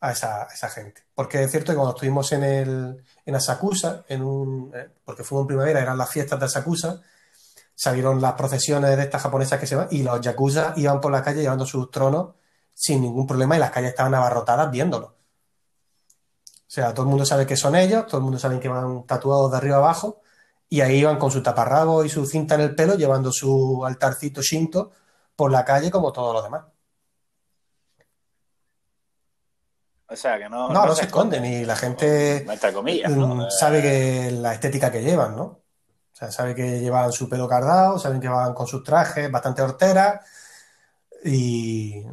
[0.00, 1.02] a esa, gente.
[1.14, 5.44] Porque es cierto que cuando estuvimos en, el, en Asakusa, en un, eh, porque fuimos
[5.44, 7.00] en primavera, eran las fiestas de Asakusa,
[7.74, 11.22] salieron las procesiones de estas japonesas que se van y los yakuza iban por la
[11.22, 12.34] calle llevando sus tronos
[12.72, 15.06] sin ningún problema y las calles estaban abarrotadas viéndolo.
[15.06, 19.04] O sea, todo el mundo sabe que son ellos, todo el mundo sabe que van
[19.06, 20.20] tatuados de arriba abajo,
[20.68, 24.42] y ahí van con su taparrabo y su cinta en el pelo, llevando su altarcito
[24.42, 24.90] shinto
[25.36, 26.64] por la calle como todos los demás.
[30.08, 34.30] O sea, que no, no, no, se, esconden y la gente comillas, mm, sabe que
[34.30, 35.44] la estética que llevan, ¿no?
[35.44, 39.62] O sea, sabe que llevan su pelo cardado, saben que van con sus trajes bastante
[39.62, 40.20] horteras
[41.24, 42.04] y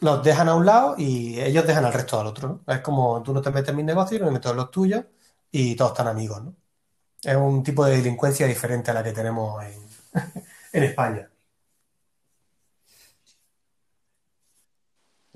[0.00, 2.72] los dejan a un lado y ellos dejan al resto al otro, ¿no?
[2.72, 5.04] Es como tú no te metes en mis negocios, no me meto en los tuyos
[5.50, 6.54] y todos están amigos, ¿no?
[7.22, 9.88] Es un tipo de delincuencia diferente a la que tenemos en,
[10.72, 11.28] en España.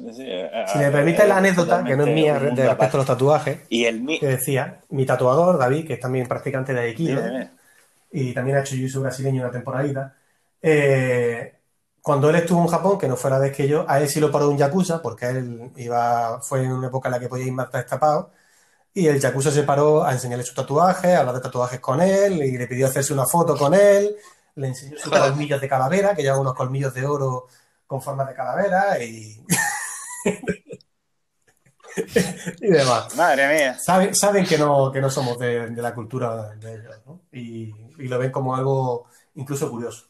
[0.01, 3.59] Eh, si me permite la anécdota, que no es mía, de respecto a los tatuajes,
[3.69, 7.23] y el que decía, mi tatuador, David, que es también practicante de Aikido,
[8.13, 10.15] y también ha hecho jiu brasileño una temporadita,
[10.63, 11.55] eh,
[12.01, 14.31] cuando él estuvo en Japón, que no fuera vez que yo, a él sí lo
[14.31, 17.53] paró un yakuza, porque él iba, fue en una época en la que podía ir
[17.53, 18.31] más destapado,
[18.95, 22.41] y el yakuza se paró a enseñarle su tatuaje, a hablar de tatuajes con él,
[22.45, 24.15] y le pidió hacerse una foto con él,
[24.55, 27.49] le enseñó sus colmillos de calavera, que lleva unos colmillos de oro
[27.85, 29.45] con forma de calavera, y...
[32.61, 33.15] y demás.
[33.17, 33.79] Madre mía.
[33.79, 37.21] Saben, saben que, no, que no somos de, la cultura de ellos, ¿no?
[37.33, 40.07] y, lo ven como algo incluso curioso.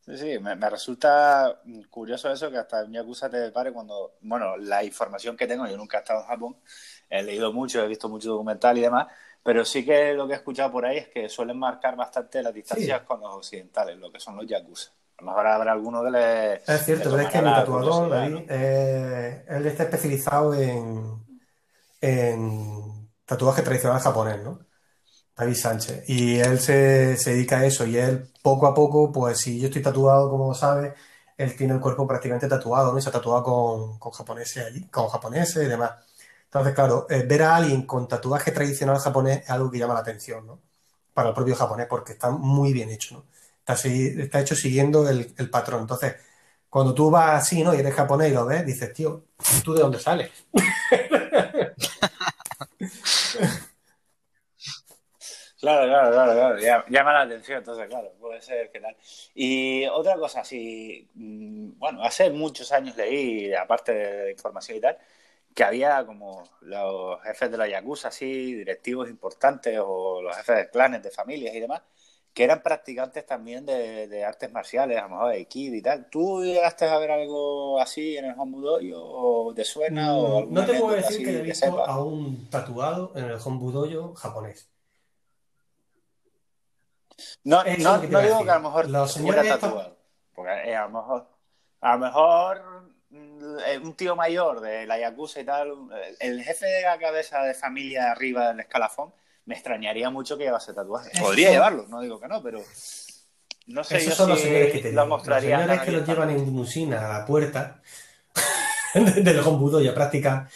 [0.00, 4.82] Sí, sí, me, resulta curioso eso que hasta un Yakuza te pare cuando, bueno, la
[4.82, 6.56] información que tengo, yo nunca he estado en Japón,
[7.08, 9.06] he leído mucho, he visto mucho documental y demás,
[9.44, 12.52] pero sí que lo que he escuchado por ahí es que suelen marcar bastante las
[12.52, 14.90] distancias con los occidentales, lo que son los Yakuza
[15.22, 16.54] lo mejor habrá alguno que le.
[16.54, 21.24] Es cierto, pero es que mi tatuador, David, eh, él está especializado en,
[22.00, 24.58] en tatuaje tradicional japonés, ¿no?
[25.36, 26.08] David Sánchez.
[26.08, 27.86] Y él se, se, dedica a eso.
[27.86, 30.92] Y él, poco a poco, pues si yo estoy tatuado, como sabes,
[31.36, 32.98] él tiene el cuerpo prácticamente tatuado, ¿no?
[32.98, 35.92] Y se ha tatuado con, con japoneses allí, con japoneses y demás.
[36.44, 40.00] Entonces, claro, eh, ver a alguien con tatuaje tradicional japonés es algo que llama la
[40.00, 40.60] atención, ¿no?
[41.14, 43.31] Para el propio japonés, porque está muy bien hecho, ¿no?
[43.66, 45.82] Está, hecho siguiendo el, patrón.
[45.82, 46.16] Entonces,
[46.68, 47.74] cuando tú vas así, ¿no?
[47.74, 49.26] Y eres japonés y lo ves, dices, tío,
[49.64, 50.30] ¿tú de dónde sales?
[55.62, 56.84] Claro, claro, claro, claro.
[56.88, 58.96] Llama la atención, entonces, claro, puede ser que tal.
[59.32, 64.98] Y otra cosa, si, mm, bueno, hace muchos años leí, aparte de información y tal,
[65.54, 70.70] que había como los jefes de la Yakuza, así, directivos importantes, o los jefes de
[70.70, 71.82] clanes, de familias y demás,
[72.34, 76.08] que eran practicantes también de, artes marciales, a lo mejor de Kid y tal.
[76.08, 80.16] ¿Tú llegaste a ver algo así en el Hombudoyo o te suena?
[80.16, 84.14] o mm, no te puedo decir que haya visto a un tatuado en el Hombudoyo
[84.14, 84.68] japonés.
[87.44, 89.96] No, no, digo que a lo mejor Los fuera tatuado.
[90.34, 91.28] Porque eh, a lo mejor,
[91.82, 92.62] a lo mejor
[93.10, 95.74] mm, eh, un tío mayor de la Yakuza y tal,
[96.18, 99.12] el jefe de la cabeza de familia arriba del escalafón,
[99.44, 101.10] me extrañaría mucho que llevase tatuaje.
[101.20, 102.62] Podría llevarlo, no digo que no, pero
[103.66, 105.58] no sé Esos son los señores que te lo mostraría.
[105.58, 107.80] Los señores que los llevan en limusina a la puerta
[108.94, 110.48] del Hombudo y a práctica.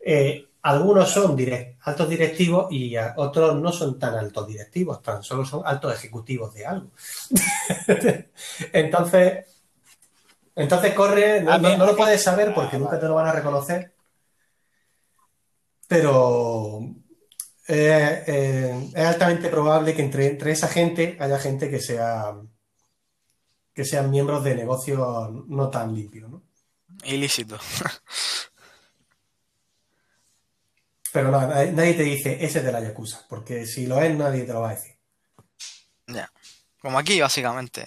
[0.00, 1.36] Eh, algunos son
[1.80, 6.66] altos directivos y otros no son tan altos directivos, tan solo son altos ejecutivos de
[6.66, 6.90] algo.
[8.72, 9.46] entonces,
[10.54, 13.92] entonces corre, no, no lo puedes saber porque nunca te lo van a reconocer.
[15.88, 16.80] Pero
[17.68, 22.34] eh, eh, es altamente probable que entre, entre, esa gente haya gente que sea
[23.74, 25.00] que sean miembros de negocios
[25.48, 26.42] no tan limpios, ¿no?
[27.04, 27.58] Ilícito.
[31.12, 34.52] Pero nadie te dice ese es de la Yakuza, porque si lo es, nadie te
[34.52, 34.96] lo va a decir.
[36.06, 36.30] Ya.
[36.80, 37.86] Como aquí, básicamente.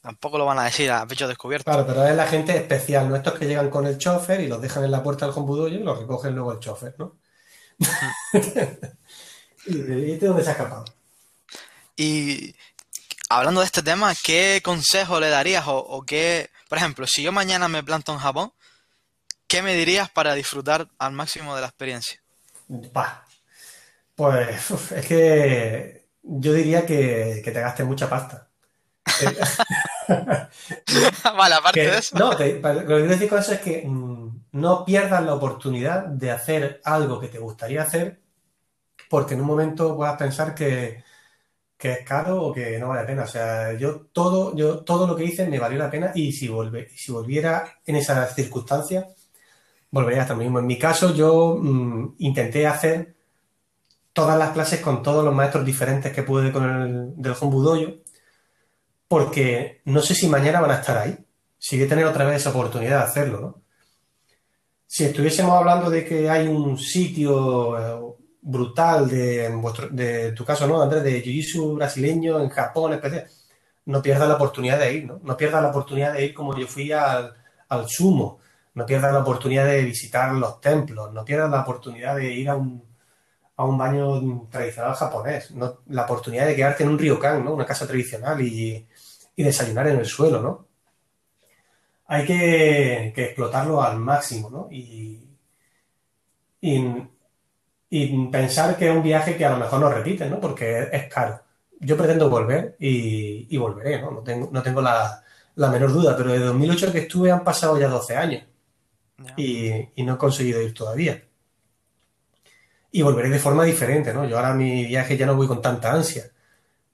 [0.00, 1.64] Tampoco lo van a decir a pecho descubierto.
[1.64, 3.16] Claro, pero es la gente especial, ¿no?
[3.16, 5.82] Estos que llegan con el chofer y los dejan en la puerta del Hombudoyo y
[5.82, 7.18] los recogen luego el chofer, ¿no?
[9.68, 10.84] ¿Y este dónde se ha escapado?
[11.96, 12.54] Y
[13.28, 17.68] hablando de este tema, ¿qué consejo le darías o, qué, por ejemplo, si yo mañana
[17.68, 18.52] me planto en Japón,
[19.46, 22.20] ¿qué me dirías para disfrutar al máximo de la experiencia?
[24.14, 28.48] Pues es que yo diría que, te gastes mucha pasta.
[31.36, 32.16] vale, aparte de eso.
[32.16, 36.30] No, lo que quiero decir con eso es que mm, no pierdas la oportunidad de
[36.30, 38.20] hacer algo que te gustaría hacer
[39.08, 41.02] porque en un momento puedas pensar que,
[41.78, 43.22] es caro o que no vale la pena.
[43.24, 46.48] O sea, yo todo, yo todo lo que hice me valió la pena y si,
[46.48, 49.06] volviera en esas circunstancias,
[49.90, 50.58] volvería hasta lo mismo.
[50.58, 53.14] En mi caso, yo mm, intenté hacer
[54.12, 57.98] todas las clases con todos los maestros diferentes que pude con el del Hombudoyo,
[59.08, 61.16] porque no sé si mañana van a estar ahí.
[61.58, 63.62] Si voy a tener otra vez esa oportunidad de hacerlo, ¿no?
[64.88, 68.14] si estuviésemos hablando de que hay un sitio eh,
[68.48, 71.02] brutal de, vuestro, de tu caso, ¿no, Andrés?
[71.04, 73.26] De jiu brasileño en Japón, especial,
[73.86, 75.20] no pierdas la oportunidad de ir, ¿no?
[75.22, 77.34] No pierdas la oportunidad de ir como yo fui al,
[77.68, 78.40] al sumo,
[78.74, 82.56] no pierdas la oportunidad de visitar los templos, no pierdas la oportunidad de ir a
[82.56, 82.82] un,
[83.56, 87.52] a un baño tradicional japonés, no, la oportunidad de quedarte en un ryokan, ¿no?
[87.54, 88.86] Una casa tradicional y,
[89.36, 90.66] y desayunar en el suelo, ¿no?
[92.06, 94.68] Hay que, que explotarlo al máximo, ¿no?
[94.70, 95.24] Y,
[97.90, 100.40] y, pensar que es un viaje que a lo mejor no repite, ¿no?
[100.40, 101.40] Porque es, caro.
[101.80, 104.10] Yo pretendo volver y, y volveré, ¿no?
[104.10, 105.22] No tengo, no tengo la,
[105.56, 108.44] la, menor duda, pero de 2008 que estuve han pasado ya 12 años
[109.36, 111.22] y, y no he conseguido ir todavía
[112.90, 114.26] y volveré de forma diferente, ¿no?
[114.26, 116.30] Yo ahora mi viaje ya no voy con tanta ansia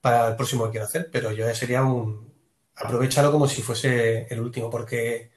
[0.01, 2.33] para el próximo que quiero hacer, pero yo ya sería un...
[2.77, 5.31] aprovecharlo como si fuese el último, porque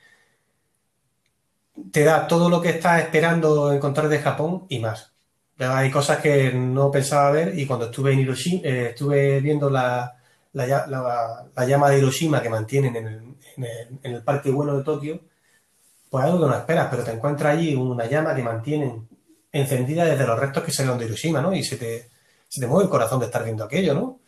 [1.91, 5.13] te da todo lo que estás esperando encontrar de Japón y más.
[5.59, 10.15] Hay cosas que no pensaba ver y cuando estuve en Hiroshima, eh, estuve viendo la,
[10.53, 13.35] la, llama de Hiroshima que mantienen en
[14.03, 15.21] el, Parque Bueno de Tokio,
[16.09, 19.07] pues algo que no esperas, pero te encuentras allí una llama que mantienen
[19.51, 21.53] encendida desde los restos que salieron de Hiroshima, ¿no?
[21.53, 22.11] Y se te,
[22.47, 24.19] se te mueve el corazón de estar viendo aquello, ¿no?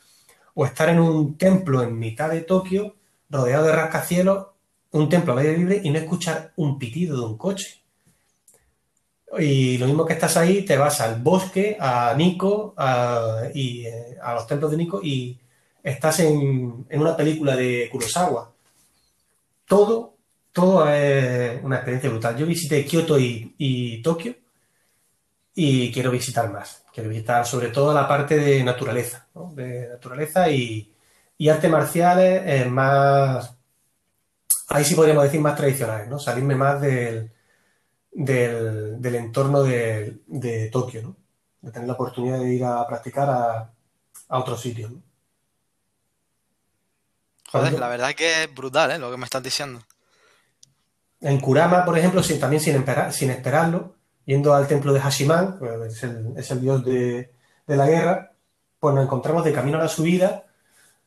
[0.56, 2.96] O estar en un templo en mitad de Tokio,
[3.30, 4.48] rodeado de rascacielos,
[4.92, 7.79] un templo al aire libre y no escuchar un pitido de un coche.
[9.38, 14.18] Y lo mismo que estás ahí, te vas al bosque, a Nico, a, y eh,
[14.22, 15.38] a los templos de Nico y
[15.84, 18.52] estás en, en, una película de Kurosawa.
[19.66, 20.16] Todo,
[20.52, 22.38] todo es una experiencia brutal.
[22.38, 24.36] Yo visité Kioto y, y Tokio
[25.54, 26.84] y quiero visitar más.
[26.92, 29.54] Quiero visitar sobre todo la parte de naturaleza, ¿no?
[29.54, 30.92] de naturaleza y,
[31.38, 33.56] y artes marciales más,
[34.70, 36.20] ahí sí podríamos decir más tradicionales, ¿no?
[36.20, 37.32] salirme más del,
[38.12, 41.16] del, del entorno de, de, Tokio, ¿no?
[41.62, 43.74] de tener la oportunidad de ir a practicar a,
[44.30, 44.92] a otros sitios.
[44.92, 45.02] ¿no?
[47.52, 49.00] Joder, la verdad que es brutal ¿eh?
[49.00, 49.82] lo que me estás diciendo.
[51.22, 53.96] En Kurama, por ejemplo, sin, también sin, esperar, sin esperarlo,
[54.26, 57.34] yendo al templo de Hashiman, es el, es el dios de,
[57.68, 58.34] de, la guerra,
[58.80, 60.46] pues nos encontramos de camino a la subida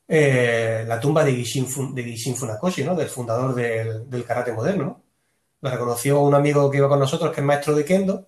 [0.08, 2.94] eh, la tumba de Gishin, de Gishin Funakoshi, ¿no?
[2.94, 5.01] del fundador del, del karate moderno.
[5.62, 8.26] La reconoció un amigo que iba con nosotros, que es maestro de Kendo,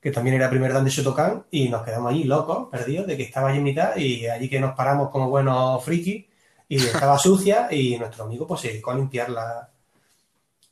[0.00, 3.22] que también era primer dan de Shotokan, y nos quedamos allí locos, perdidos, de que
[3.24, 6.26] estaba allí en mitad, y allí que nos paramos como buenos frikis,
[6.68, 9.70] y estaba sucia, y nuestro amigo pues se dedicó a limpiar la,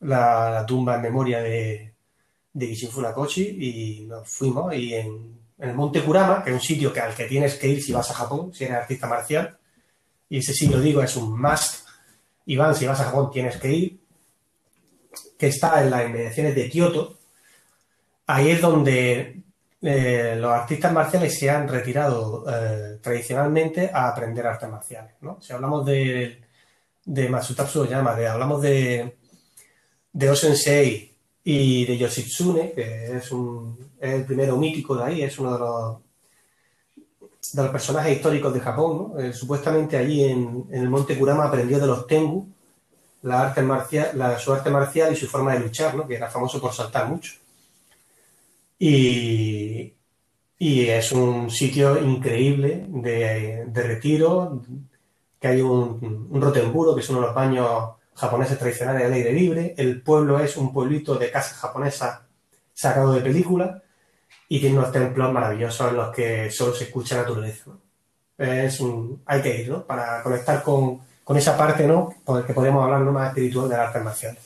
[0.01, 1.95] la, la tumba en memoria de,
[2.53, 6.63] de Gishin Funakoshi y nos fuimos y en, en, el Monte Kurama, que es un
[6.63, 9.59] sitio que, al que tienes que ir si vas a Japón, si eres artista marcial,
[10.29, 11.87] y ese sí lo digo, es un must,
[12.47, 14.01] Iván, si vas a Japón tienes que ir,
[15.39, 17.19] que está en las inmediaciones de Kioto,
[18.27, 19.43] ahí es donde
[19.83, 25.41] eh, los artistas marciales se han retirado eh, tradicionalmente a aprender artes marciales, ¿no?
[25.41, 26.43] Si hablamos de,
[27.05, 27.41] de
[27.77, 29.17] Oyama, de, hablamos de,
[30.13, 31.17] de Osensei,
[31.49, 33.31] y de Yoshitsune, que es
[34.01, 35.99] el primero mítico de ahí, es uno de los,
[37.53, 39.13] de los personajes históricos de Japón.
[39.15, 39.21] ¿no?
[39.21, 42.49] Eh, supuestamente allí en, en, el monte Kurama aprendió de los Tengu
[43.27, 46.07] la arte marcial, la, su arte marcial y su forma de luchar, ¿no?
[46.07, 47.33] que era famoso por saltar mucho.
[48.79, 49.93] Y,
[50.59, 54.63] y es un sitio increíble de, de retiro,
[55.41, 59.33] que hay un, un Rotenburo, que es uno de los baños japoneses tradicionales al aire
[59.33, 59.75] libre.
[59.77, 62.29] El pueblo es un pueblito de casa japonesa
[62.73, 63.83] sacado de película
[64.49, 67.73] y tiene unos templos maravillosos en los que solo se escucha naturaleza.
[68.39, 69.85] Es un, hay que ir, ¿no?
[69.85, 72.15] Para conectar con, con esa parte, ¿no?
[72.47, 73.11] Que podemos hablar ¿no?
[73.11, 74.43] más espiritual de las artes marciales.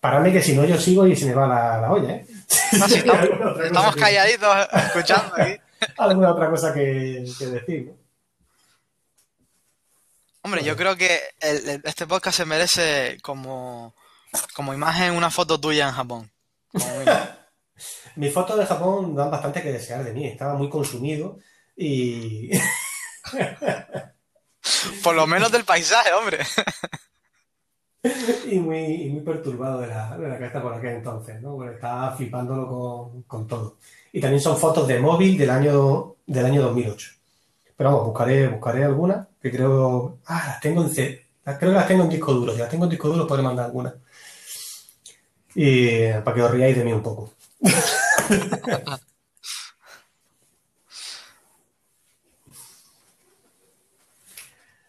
[0.00, 2.26] mí que si no yo sigo y se me va la, la olla, ¿eh?
[2.78, 5.60] No, si estamos, estamos calladitos escuchando aquí.
[5.98, 7.92] Alguna otra cosa que, que decir, ¿no?
[10.40, 13.94] Hombre, yo creo que el, este podcast se merece como,
[14.54, 16.32] como imagen una foto tuya en Japón.
[18.16, 20.26] Mis fotos de Japón dan bastante que desear de mí.
[20.26, 21.38] Estaba muy consumido
[21.76, 22.50] y.
[25.08, 26.40] Por lo menos del paisaje, hombre.
[28.52, 31.56] y, muy, y muy perturbado de la, de la cabeza por aquel entonces, ¿no?
[31.56, 33.78] Porque estaba flipándolo con, con, todo.
[34.12, 37.10] Y también son fotos de móvil del año, del año 2008.
[37.74, 40.18] Pero vamos, buscaré, buscaré algunas que creo.
[40.26, 41.26] Ah, las tengo en C.
[41.42, 42.52] Creo que las tengo en disco duro.
[42.52, 43.94] Si las tengo en disco duro, podré mandar algunas.
[45.54, 47.32] Y para que os riáis de mí un poco.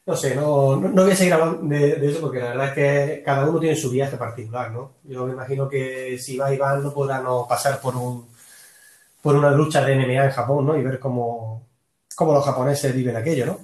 [0.09, 3.23] no sé, no, no, voy a seguir hablando de, eso porque la verdad es que
[3.23, 4.95] cada uno tiene su viaje particular, ¿no?
[5.03, 8.27] Yo me imagino que si va Iván no podrá no pasar por un
[9.21, 10.75] por una lucha de MMA en Japón, ¿no?
[10.75, 11.67] Y ver cómo,
[12.15, 13.59] cómo los japoneses viven aquello, ¿no?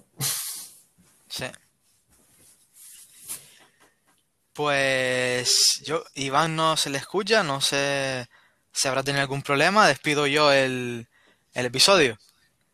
[1.29, 1.45] Sí.
[4.53, 8.27] Pues yo, Iván no se le escucha, no sé
[8.71, 11.07] si habrá tenido algún problema, despido yo el,
[11.55, 12.19] el episodio.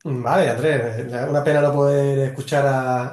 [0.04, 2.66] Vale, Andrés, una pena no poder escuchar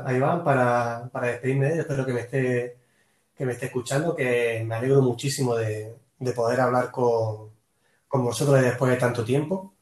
[0.06, 1.81] a, Iván para, despedirme de él.
[1.81, 2.78] Espero que me esté
[3.36, 5.94] que me esté escuchando, que me alegro muchísimo de,
[6.35, 7.51] poder hablar con,
[8.12, 9.74] vosotros después de tanto tiempo.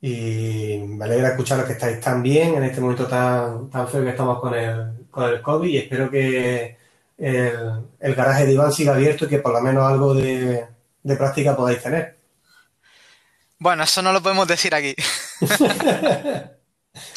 [0.00, 4.10] Y me alegra escuchar que estáis tan bien en este momento tan, tan feo que
[4.10, 6.76] estamos con el, con el COVID y espero que
[7.16, 10.66] el, el garaje de Iván siga abierto y que por lo menos algo de,
[11.02, 12.17] de práctica podáis tener.
[13.58, 14.94] Bueno, eso no lo podemos decir aquí.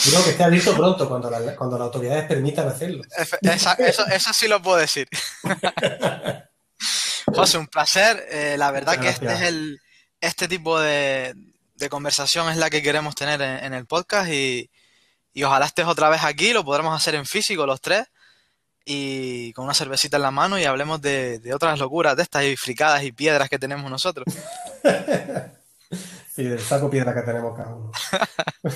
[0.05, 3.03] Digo que esté abierto pronto, cuando, cuando las autoridades permitan hacerlo.
[3.41, 5.07] eso, sí lo puedo decir.
[7.25, 8.27] José, un placer.
[8.29, 9.79] Eh, la verdad que este es el
[10.19, 11.35] este tipo de,
[11.89, 14.69] conversación es la que queremos tener en, el podcast y,
[15.43, 18.05] ojalá estés otra vez aquí, lo podremos hacer en físico los tres
[18.85, 22.43] y con una cervecita en la mano y hablemos de, de otras locuras de estas
[22.43, 24.27] y fricadas y piedras que tenemos nosotros.
[26.33, 27.91] Sí, del saco piedra que tenemos cada uno.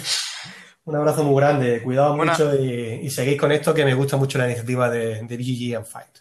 [0.83, 4.47] Un abrazo muy grande, cuidado mucho y, seguís con esto que me gusta mucho la
[4.47, 6.19] iniciativa de, de BGG and Fight.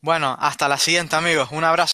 [0.00, 1.92] Bueno, hasta la siguiente amigos, un abrazo.